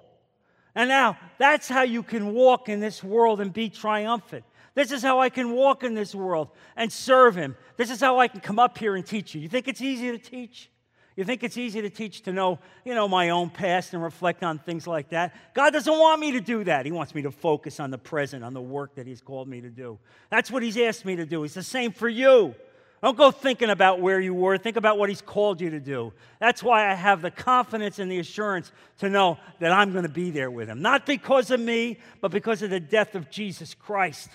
And 0.74 0.88
now 0.88 1.16
that's 1.38 1.68
how 1.68 1.82
you 1.82 2.02
can 2.02 2.34
walk 2.34 2.68
in 2.68 2.80
this 2.80 3.02
world 3.02 3.40
and 3.40 3.52
be 3.52 3.70
triumphant. 3.70 4.44
This 4.74 4.92
is 4.92 5.02
how 5.02 5.20
I 5.20 5.28
can 5.28 5.52
walk 5.52 5.82
in 5.82 5.94
this 5.94 6.14
world 6.14 6.50
and 6.76 6.92
serve 6.92 7.34
Him. 7.36 7.56
This 7.76 7.90
is 7.90 8.00
how 8.00 8.18
I 8.18 8.28
can 8.28 8.40
come 8.40 8.58
up 8.58 8.78
here 8.78 8.96
and 8.96 9.06
teach 9.06 9.34
you. 9.34 9.40
You 9.40 9.48
think 9.48 9.68
it's 9.68 9.80
easy 9.80 10.10
to 10.10 10.18
teach? 10.18 10.70
You 11.18 11.24
think 11.24 11.42
it's 11.42 11.56
easy 11.56 11.82
to 11.82 11.90
teach 11.90 12.22
to 12.22 12.32
know, 12.32 12.60
you 12.84 12.94
know, 12.94 13.08
my 13.08 13.30
own 13.30 13.50
past 13.50 13.92
and 13.92 14.00
reflect 14.00 14.44
on 14.44 14.60
things 14.60 14.86
like 14.86 15.08
that? 15.08 15.34
God 15.52 15.72
doesn't 15.72 15.92
want 15.92 16.20
me 16.20 16.30
to 16.30 16.40
do 16.40 16.62
that. 16.62 16.86
He 16.86 16.92
wants 16.92 17.12
me 17.12 17.22
to 17.22 17.32
focus 17.32 17.80
on 17.80 17.90
the 17.90 17.98
present, 17.98 18.44
on 18.44 18.54
the 18.54 18.60
work 18.60 18.94
that 18.94 19.04
He's 19.04 19.20
called 19.20 19.48
me 19.48 19.60
to 19.60 19.68
do. 19.68 19.98
That's 20.30 20.48
what 20.48 20.62
He's 20.62 20.78
asked 20.78 21.04
me 21.04 21.16
to 21.16 21.26
do. 21.26 21.42
It's 21.42 21.54
the 21.54 21.64
same 21.64 21.90
for 21.90 22.08
you. 22.08 22.54
Don't 23.02 23.16
go 23.16 23.32
thinking 23.32 23.68
about 23.68 24.00
where 24.00 24.20
you 24.20 24.32
were. 24.32 24.58
Think 24.58 24.76
about 24.76 24.96
what 24.96 25.08
He's 25.08 25.20
called 25.20 25.60
you 25.60 25.70
to 25.70 25.80
do. 25.80 26.12
That's 26.38 26.62
why 26.62 26.88
I 26.88 26.94
have 26.94 27.20
the 27.20 27.32
confidence 27.32 27.98
and 27.98 28.08
the 28.08 28.20
assurance 28.20 28.70
to 28.98 29.10
know 29.10 29.38
that 29.58 29.72
I'm 29.72 29.90
going 29.90 30.04
to 30.04 30.08
be 30.08 30.30
there 30.30 30.52
with 30.52 30.68
Him. 30.68 30.82
Not 30.82 31.04
because 31.04 31.50
of 31.50 31.58
me, 31.58 31.98
but 32.20 32.30
because 32.30 32.62
of 32.62 32.70
the 32.70 32.78
death 32.78 33.16
of 33.16 33.28
Jesus 33.28 33.74
Christ. 33.74 34.28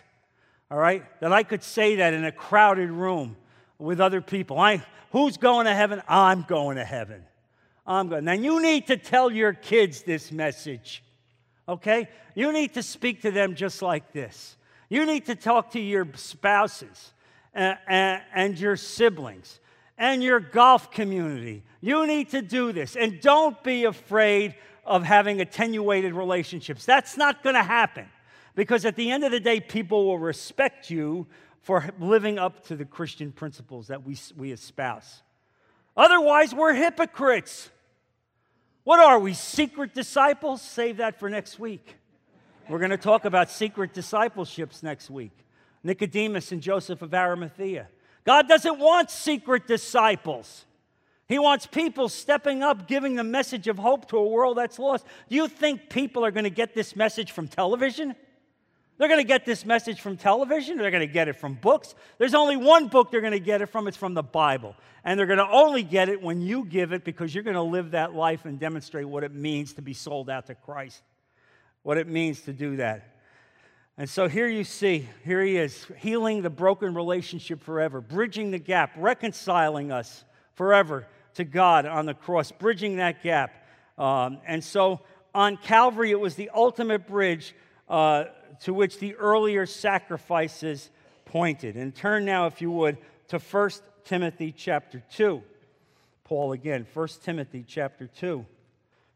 All 0.69 0.78
right? 0.78 1.06
That 1.22 1.32
I 1.32 1.43
could 1.43 1.63
say 1.63 1.96
that 1.96 2.13
in 2.13 2.26
a 2.26 2.32
crowded 2.34 2.91
room 2.91 3.38
with 3.84 4.00
other 4.00 4.22
people. 4.22 4.58
I, 4.58 4.84
Who's 5.13 5.38
going 5.38 5.67
to 5.67 5.76
heaven? 5.76 6.02
I'm 6.08 6.41
going 6.41 6.78
to 6.78 6.84
heaven. 6.84 7.24
I'm 7.86 8.10
going. 8.10 8.26
Now, 8.26 8.34
you 8.34 8.60
need 8.62 8.88
to 8.88 8.98
tell 8.98 9.32
your 9.32 9.54
kids 9.54 10.02
this 10.02 10.32
message, 10.32 11.04
okay? 11.69 12.10
You 12.34 12.52
need 12.52 12.74
to 12.74 12.82
speak 12.82 13.22
to 13.22 13.30
them 13.30 13.54
just 13.54 13.84
like 13.84 14.12
this. 14.12 14.58
You 14.89 15.06
need 15.06 15.28
to 15.28 15.36
talk 15.36 15.72
to 15.72 15.80
your 15.80 16.08
spouses 16.15 17.13
and, 17.54 17.78
and, 17.88 18.22
and 18.34 18.60
your 18.60 18.76
siblings 18.76 19.60
and 20.00 20.24
your 20.24 20.39
golf 20.39 20.89
community. 20.89 21.62
You 21.80 22.08
need 22.08 22.32
to 22.32 22.41
do 22.41 22.72
this. 22.72 22.96
And 22.96 23.22
don't 23.22 23.62
be 23.63 23.84
afraid 23.84 24.56
of 24.84 25.04
having 25.04 25.41
attenuated 25.41 26.13
relationships. 26.13 26.86
That's 26.86 27.17
not 27.17 27.43
going 27.43 27.56
to 27.56 27.63
happen 27.63 28.08
because 28.56 28.84
at 28.84 28.96
the 28.96 29.12
end 29.12 29.24
of 29.24 29.32
the 29.32 29.39
day, 29.39 29.60
people 29.60 30.08
will 30.08 30.17
respect 30.17 30.89
you 30.89 31.28
for 31.63 31.89
living 31.99 32.38
up 32.38 32.65
to 32.67 32.76
the 32.76 32.86
Christian 32.86 33.32
principles 33.32 33.88
that 33.88 34.06
we, 34.06 34.17
we 34.38 34.52
espouse. 34.52 35.23
Otherwise, 35.95 36.54
we're 36.54 36.73
hypocrites. 36.73 37.69
What 38.84 38.99
are 38.99 39.17
we, 39.17 39.34
secret 39.34 39.93
disciples? 39.93 40.62
Save 40.62 40.97
that 40.97 41.19
for 41.19 41.30
next 41.30 41.58
week. 41.58 41.95
We're 42.69 42.80
going 42.80 42.91
to 42.91 42.97
talk 42.97 43.23
about 43.26 43.49
secret 43.49 43.93
discipleships 43.93 44.84
next 44.84 45.10
week. 45.10 45.32
Nicodemus 45.84 46.52
and 46.52 46.62
Joseph 46.62 47.02
of 47.02 47.13
Arimathea. 47.13 47.88
God 48.26 48.47
doesn't 48.47 48.80
want 48.80 49.10
secret 49.10 49.65
disciples. 49.65 50.65
He 51.28 51.39
wants 51.39 51.65
people 51.65 52.10
stepping 52.10 52.62
up, 52.62 52.88
giving 52.88 53.15
the 53.15 53.23
message 53.23 53.67
of 53.67 53.78
hope 53.78 54.10
to 54.10 54.17
a 54.17 54.28
world 54.28 54.58
that's 54.58 54.80
lost. 54.80 55.06
Do 55.30 55.36
you 55.36 55.47
think 55.47 55.89
people 55.89 56.26
are 56.26 56.32
going 56.32 56.43
to 56.43 56.49
get 56.49 56.74
this 56.74 56.95
message 56.95 57.32
from 57.32 57.47
television? 57.47 58.16
They're 58.98 59.08
going 59.08 59.20
to 59.20 59.28
get 59.28 59.46
this 59.46 59.66
message 59.66 60.02
from 60.02 60.18
television, 60.18 60.78
they're 60.78 60.91
going 60.91 61.08
to 61.08 61.14
get 61.14 61.28
it 61.28 61.34
from 61.34 61.56
books. 61.56 61.96
There's 62.20 62.36
only 62.36 62.58
one 62.58 62.88
book 62.88 63.12
they're 63.12 63.22
going 63.22 63.34
to 63.34 63.39
get 63.39 63.62
it 63.62 63.68
from, 63.68 63.88
it's 63.88 63.98
from 63.98 64.14
the 64.14 64.24
Bible. 64.24 64.76
And 65.04 65.20
they're 65.20 65.28
going 65.28 65.39
to 65.39 65.50
only 65.50 65.84
get 65.84 66.10
it 66.10 66.22
when 66.22 66.41
you 66.41 66.64
give 66.66 66.94
it 66.94 67.04
because 67.04 67.34
you're 67.34 67.44
going 67.44 67.56
to 67.56 67.62
live 67.62 67.91
that 67.91 68.14
life 68.14 68.46
and 68.46 68.60
demonstrate 68.60 69.06
what 69.06 69.24
it 69.24 69.34
means 69.34 69.74
to 69.74 69.82
be 69.82 69.94
sold 69.94 70.30
out 70.30 70.48
to 70.48 70.56
Christ, 70.56 71.02
what 71.82 71.98
it 71.98 72.08
means 72.08 72.41
to 72.41 72.54
do 72.54 72.78
that. 72.78 73.10
And 73.98 74.10
so 74.10 74.28
here 74.28 74.48
you 74.48 74.64
see, 74.64 75.08
here 75.24 75.44
he 75.44 75.58
is, 75.58 75.86
healing 75.98 76.41
the 76.41 76.50
broken 76.50 76.96
relationship 76.96 77.62
forever, 77.62 78.02
bridging 78.02 78.52
the 78.52 78.58
gap, 78.58 78.91
reconciling 78.96 79.91
us 79.91 80.24
forever 80.54 81.08
to 81.36 81.44
God 81.44 81.86
on 81.86 82.06
the 82.06 82.14
cross, 82.14 82.52
bridging 82.52 82.98
that 82.98 83.22
gap. 83.22 83.68
Um, 83.98 84.39
and 84.48 84.64
so 84.64 85.02
on 85.36 85.58
Calvary, 85.58 86.12
it 86.12 86.20
was 86.20 86.36
the 86.36 86.50
ultimate 86.54 87.08
bridge. 87.08 87.56
Uh, 87.88 88.26
to 88.62 88.74
which 88.74 88.99
the 88.99 89.16
earlier 89.16 89.66
sacrifices 89.66 90.89
pointed. 91.26 91.76
And 91.76 91.93
turn 91.93 92.26
now, 92.26 92.47
if 92.47 92.62
you 92.62 92.72
would, 92.72 92.97
to 93.30 93.39
1 93.39 93.70
Timothy 94.06 94.54
chapter 94.56 95.04
2. 95.14 95.41
Paul 96.24 96.54
again, 96.54 96.88
1 96.93 97.08
Timothy 97.24 97.66
chapter 97.68 98.08
2, 98.08 98.45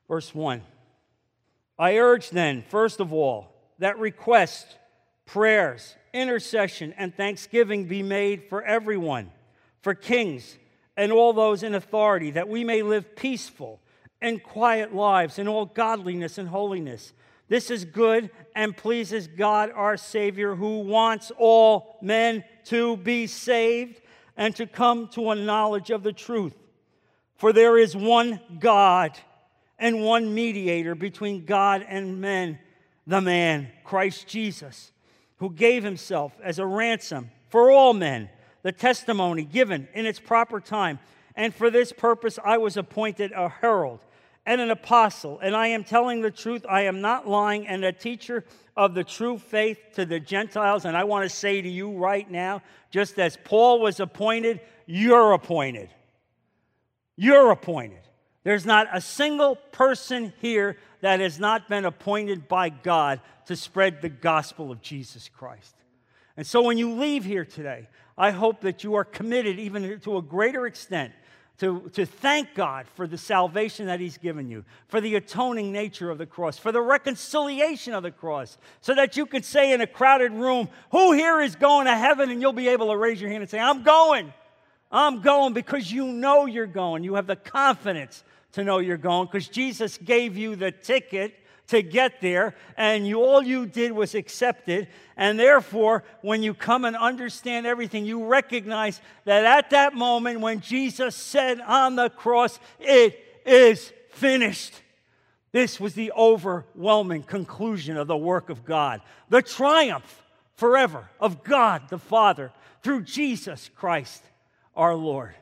verse 0.08 0.36
1. 0.36 0.62
I 1.80 1.98
urge 1.98 2.30
then, 2.30 2.64
first 2.68 3.00
of 3.00 3.14
all, 3.14 3.54
that 3.80 3.98
requests, 4.00 4.76
prayers, 5.26 5.96
intercession, 6.14 6.94
and 6.98 7.16
thanksgiving 7.16 7.86
be 7.86 8.04
made 8.04 8.44
for 8.50 8.64
everyone, 8.64 9.32
for 9.82 9.94
kings 9.94 10.58
and 10.96 11.12
all 11.12 11.32
those 11.32 11.64
in 11.64 11.76
authority, 11.76 12.32
that 12.32 12.50
we 12.50 12.64
may 12.64 12.82
live 12.82 13.16
peaceful 13.16 13.80
and 14.22 14.42
quiet 14.42 14.96
lives 14.96 15.38
in 15.38 15.48
all 15.48 15.66
godliness 15.66 16.40
and 16.40 16.50
holiness. 16.50 17.14
This 17.50 17.72
is 17.72 17.86
good 17.86 18.30
and 18.56 18.76
pleases 18.76 19.28
God 19.28 19.72
our 19.74 19.98
Savior, 19.98 20.56
who 20.56 20.80
wants 20.80 21.32
all 21.38 21.98
men 22.02 22.44
to 22.66 22.98
be 22.98 23.28
saved 23.28 24.02
and 24.36 24.56
to 24.56 24.68
come 24.68 25.08
to 25.10 25.32
a 25.32 25.36
knowledge 25.36 25.90
of 25.90 26.04
the 26.04 26.14
truth. 26.14 26.56
For 27.36 27.54
there 27.54 27.78
is 27.78 27.96
one 27.96 28.40
God 28.60 29.18
and 29.80 30.04
one 30.04 30.34
mediator 30.34 30.96
between 30.96 31.46
God 31.46 31.86
and 31.88 32.20
men, 32.20 32.60
the 33.06 33.22
man, 33.22 33.70
Christ 33.84 34.28
Jesus, 34.28 34.92
who 35.38 35.52
gave 35.52 35.84
himself 35.84 36.34
as 36.44 36.60
a 36.60 36.66
ransom 36.66 37.32
for 37.50 37.72
all 37.72 37.94
men, 37.94 38.30
the 38.64 38.72
testimony 38.72 39.46
given 39.46 39.88
in 39.94 40.06
its 40.06 40.20
proper 40.20 40.60
time. 40.60 41.00
And 41.36 41.54
for 41.54 41.70
this 41.70 41.94
purpose 41.94 42.40
I 42.44 42.58
was 42.58 42.76
appointed 42.76 43.32
a 43.32 43.48
herald 43.48 44.00
and 44.48 44.62
an 44.62 44.72
apostle, 44.72 45.40
and 45.44 45.54
I 45.54 45.68
am 45.68 45.84
telling 45.84 46.22
the 46.22 46.32
truth, 46.32 46.66
I 46.68 46.84
am 46.84 47.02
not 47.02 47.28
lying, 47.28 47.68
and 47.68 47.84
a 47.84 47.92
teacher 47.92 48.46
of 48.78 48.96
the 48.96 49.04
true 49.04 49.38
faith 49.38 49.78
to 49.96 50.06
the 50.06 50.22
Gentiles. 50.22 50.86
And 50.86 50.96
I 50.96 51.04
want 51.04 51.30
to 51.30 51.36
say 51.36 51.62
to 51.62 51.68
you 51.68 51.92
right 51.92 52.32
now, 52.32 52.62
just 52.90 53.20
as 53.20 53.38
Paul 53.44 53.82
was 53.82 54.00
appointed, 54.00 54.62
you're 54.86 55.34
appointed. 55.34 55.90
You're 57.18 57.52
appointed. 57.52 58.00
There's 58.46 58.66
not 58.66 58.88
a 58.94 59.02
single 59.02 59.58
person 59.74 60.32
here 60.40 60.78
that 61.02 61.20
has 61.20 61.42
not 61.42 61.68
been 61.68 61.84
appointed 61.84 62.48
by 62.48 62.70
God 62.70 63.20
to 63.48 63.56
spread 63.58 64.02
the 64.02 64.08
gospel 64.08 64.72
of 64.72 64.82
Jesus 64.82 65.28
Christ. 65.28 65.76
And 66.38 66.48
so 66.48 66.62
when 66.62 66.78
you 66.78 66.94
leave 66.94 67.26
here 67.26 67.44
today, 67.44 67.90
I 68.18 68.32
hope 68.32 68.62
that 68.62 68.86
you 68.86 68.96
are 68.96 69.04
committed, 69.04 69.60
even 69.60 70.00
to 70.00 70.18
a 70.18 70.22
greater 70.22 70.66
extent, 70.66 71.12
to, 71.60 71.90
to 71.94 72.06
thank 72.06 72.54
God 72.54 72.86
for 72.96 73.08
the 73.08 73.18
salvation 73.18 73.88
that 73.88 74.00
He's 74.00 74.18
given 74.18 74.50
you, 74.50 74.64
for 74.88 75.02
the 75.02 75.16
atoning 75.16 75.72
nature 75.72 76.12
of 76.12 76.20
the 76.20 76.26
cross, 76.26 76.58
for 76.58 76.72
the 76.72 76.82
reconciliation 76.82 77.94
of 77.94 78.04
the 78.04 78.12
cross, 78.12 78.58
so 78.82 78.94
that 78.94 79.18
you 79.18 79.26
could 79.26 79.44
say 79.44 79.74
in 79.74 79.82
a 79.82 79.88
crowded 79.88 80.32
room, 80.32 80.70
Who 80.92 81.14
here 81.14 81.42
is 81.42 81.56
going 81.56 81.86
to 81.86 81.96
heaven? 81.96 82.30
And 82.30 82.42
you'll 82.42 82.54
be 82.54 82.68
able 82.68 82.92
to 82.92 82.98
raise 82.98 83.20
your 83.20 83.32
hand 83.32 83.42
and 83.42 83.50
say, 83.50 83.60
I'm 83.60 83.84
going. 83.84 84.34
I'm 84.92 85.22
going 85.22 85.54
because 85.54 85.92
you 85.92 86.06
know 86.06 86.46
you're 86.46 86.68
going. 86.68 87.04
You 87.04 87.16
have 87.16 87.28
the 87.28 87.36
confidence 87.36 88.24
to 88.54 88.64
know 88.64 88.78
you're 88.78 88.98
going 88.98 89.28
because 89.28 89.48
Jesus 89.48 89.98
gave 89.98 90.38
you 90.38 90.56
the 90.56 90.72
ticket 90.72 91.34
to 91.68 91.82
get 91.82 92.22
there, 92.22 92.56
and 92.78 93.06
you, 93.06 93.22
all 93.22 93.44
you 93.44 93.66
did 93.66 93.92
was 93.92 94.16
accept 94.16 94.70
it. 94.70 94.88
And 95.18 95.40
therefore, 95.40 96.04
when 96.22 96.44
you 96.44 96.54
come 96.54 96.86
and 96.86 96.96
understand 96.96 97.66
everything, 97.66 98.06
you 98.06 98.26
recognize 98.26 99.02
that 99.26 99.46
at 99.46 99.72
that 99.72 99.94
moment 99.94 100.40
when 100.40 100.62
Jesus 100.62 101.16
said 101.16 101.60
on 101.62 101.96
the 101.96 102.10
cross, 102.10 102.60
It 102.80 103.20
is 103.46 103.92
finished. 104.12 104.82
This 105.52 105.80
was 105.80 105.94
the 105.94 106.12
overwhelming 106.12 107.24
conclusion 107.24 107.98
of 107.98 108.08
the 108.08 108.18
work 108.18 108.50
of 108.50 108.66
God, 108.66 109.02
the 109.30 109.42
triumph 109.42 110.24
forever 110.56 111.10
of 111.20 111.44
God 111.44 111.90
the 111.90 111.98
Father 111.98 112.52
through 112.84 113.04
Jesus 113.04 113.70
Christ 113.76 114.24
our 114.76 114.96
Lord. 114.96 115.36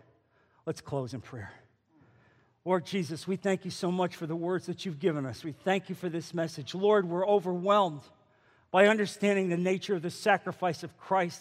Let's 0.65 0.81
close 0.81 1.13
in 1.13 1.21
prayer. 1.21 1.51
Lord 2.67 2.83
Jesus, 2.83 3.27
we 3.27 3.35
thank 3.35 3.63
you 3.63 3.69
so 3.69 3.91
much 3.91 4.15
for 4.15 4.25
the 4.25 4.35
words 4.35 4.65
that 4.65 4.85
you've 4.85 4.99
given 4.99 5.23
us. 5.27 5.43
We 5.43 5.51
thank 5.51 5.87
you 5.87 5.93
for 5.93 6.09
this 6.09 6.33
message. 6.33 6.73
Lord, 6.73 7.07
we're 7.07 7.27
overwhelmed 7.27 8.01
by 8.71 8.87
understanding 8.87 9.49
the 9.49 9.55
nature 9.55 9.93
of 9.93 10.01
the 10.01 10.09
sacrifice 10.09 10.81
of 10.81 10.97
Christ 10.97 11.39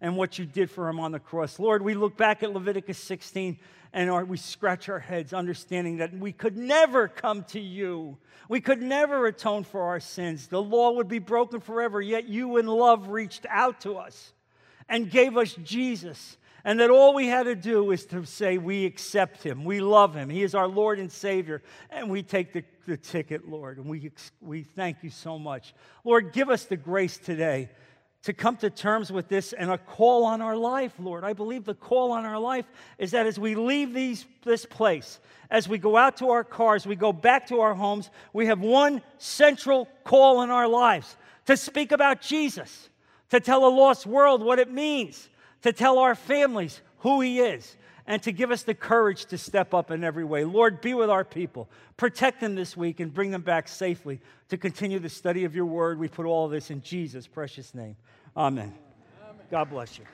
and 0.00 0.16
what 0.16 0.38
you 0.38 0.46
did 0.46 0.70
for 0.70 0.88
him 0.88 0.98
on 0.98 1.12
the 1.12 1.20
cross. 1.20 1.58
Lord, 1.58 1.82
we 1.82 1.92
look 1.92 2.16
back 2.16 2.42
at 2.42 2.54
Leviticus 2.54 2.96
16 2.96 3.58
and 3.92 4.28
we 4.30 4.38
scratch 4.38 4.88
our 4.88 4.98
heads, 4.98 5.34
understanding 5.34 5.98
that 5.98 6.14
we 6.14 6.32
could 6.32 6.56
never 6.56 7.06
come 7.06 7.44
to 7.44 7.60
you. 7.60 8.16
We 8.48 8.62
could 8.62 8.80
never 8.80 9.26
atone 9.26 9.64
for 9.64 9.82
our 9.82 10.00
sins. 10.00 10.46
The 10.46 10.62
law 10.62 10.92
would 10.92 11.08
be 11.08 11.18
broken 11.18 11.60
forever, 11.60 12.00
yet 12.00 12.28
you 12.28 12.56
in 12.56 12.66
love 12.66 13.08
reached 13.08 13.44
out 13.50 13.82
to 13.82 13.96
us 13.96 14.32
and 14.88 15.10
gave 15.10 15.36
us 15.36 15.52
Jesus 15.62 16.38
and 16.64 16.78
that 16.80 16.90
all 16.90 17.14
we 17.14 17.26
had 17.26 17.44
to 17.44 17.54
do 17.54 17.90
is 17.90 18.06
to 18.06 18.24
say, 18.24 18.58
We 18.58 18.84
accept 18.84 19.42
him, 19.42 19.64
we 19.64 19.80
love 19.80 20.14
him, 20.14 20.28
he 20.30 20.42
is 20.42 20.54
our 20.54 20.68
Lord 20.68 20.98
and 20.98 21.10
Savior, 21.10 21.62
and 21.90 22.10
we 22.10 22.22
take 22.22 22.52
the, 22.52 22.64
the 22.86 22.96
ticket, 22.96 23.48
Lord. 23.48 23.78
And 23.78 23.86
we, 23.86 24.10
we 24.40 24.62
thank 24.62 25.02
you 25.02 25.10
so 25.10 25.38
much. 25.38 25.74
Lord, 26.04 26.32
give 26.32 26.50
us 26.50 26.64
the 26.64 26.76
grace 26.76 27.18
today 27.18 27.70
to 28.22 28.32
come 28.32 28.56
to 28.56 28.70
terms 28.70 29.10
with 29.10 29.28
this 29.28 29.52
and 29.52 29.70
a 29.70 29.78
call 29.78 30.24
on 30.24 30.40
our 30.40 30.56
life, 30.56 30.92
Lord. 30.98 31.24
I 31.24 31.32
believe 31.32 31.64
the 31.64 31.74
call 31.74 32.12
on 32.12 32.24
our 32.24 32.38
life 32.38 32.66
is 32.98 33.10
that 33.10 33.26
as 33.26 33.38
we 33.38 33.56
leave 33.56 33.92
these, 33.92 34.26
this 34.44 34.64
place, 34.64 35.18
as 35.50 35.68
we 35.68 35.76
go 35.76 35.96
out 35.96 36.18
to 36.18 36.30
our 36.30 36.44
cars, 36.44 36.86
we 36.86 36.94
go 36.94 37.12
back 37.12 37.48
to 37.48 37.60
our 37.60 37.74
homes, 37.74 38.10
we 38.32 38.46
have 38.46 38.60
one 38.60 39.02
central 39.18 39.88
call 40.04 40.42
in 40.42 40.50
our 40.50 40.68
lives 40.68 41.16
to 41.46 41.56
speak 41.56 41.90
about 41.90 42.20
Jesus, 42.20 42.88
to 43.30 43.40
tell 43.40 43.66
a 43.66 43.68
lost 43.68 44.06
world 44.06 44.42
what 44.42 44.60
it 44.60 44.70
means 44.70 45.28
to 45.62 45.72
tell 45.72 45.98
our 45.98 46.14
families 46.14 46.80
who 46.98 47.20
He 47.20 47.40
is, 47.40 47.76
and 48.06 48.22
to 48.22 48.32
give 48.32 48.50
us 48.50 48.64
the 48.64 48.74
courage 48.74 49.26
to 49.26 49.38
step 49.38 49.72
up 49.74 49.90
in 49.90 50.02
every 50.02 50.24
way. 50.24 50.44
Lord, 50.44 50.80
be 50.80 50.92
with 50.92 51.08
our 51.08 51.24
people. 51.24 51.68
Protect 51.96 52.40
them 52.40 52.54
this 52.54 52.76
week 52.76 53.00
and 53.00 53.14
bring 53.14 53.30
them 53.30 53.42
back 53.42 53.68
safely 53.68 54.20
to 54.48 54.56
continue 54.56 54.98
the 54.98 55.08
study 55.08 55.44
of 55.44 55.54
your 55.54 55.66
word. 55.66 55.98
We 55.98 56.08
put 56.08 56.26
all 56.26 56.46
of 56.46 56.50
this 56.50 56.70
in 56.70 56.82
Jesus' 56.82 57.26
precious 57.26 57.74
name. 57.74 57.96
Amen. 58.36 58.74
Amen. 59.22 59.46
God 59.50 59.70
bless 59.70 59.98
you. 59.98 60.04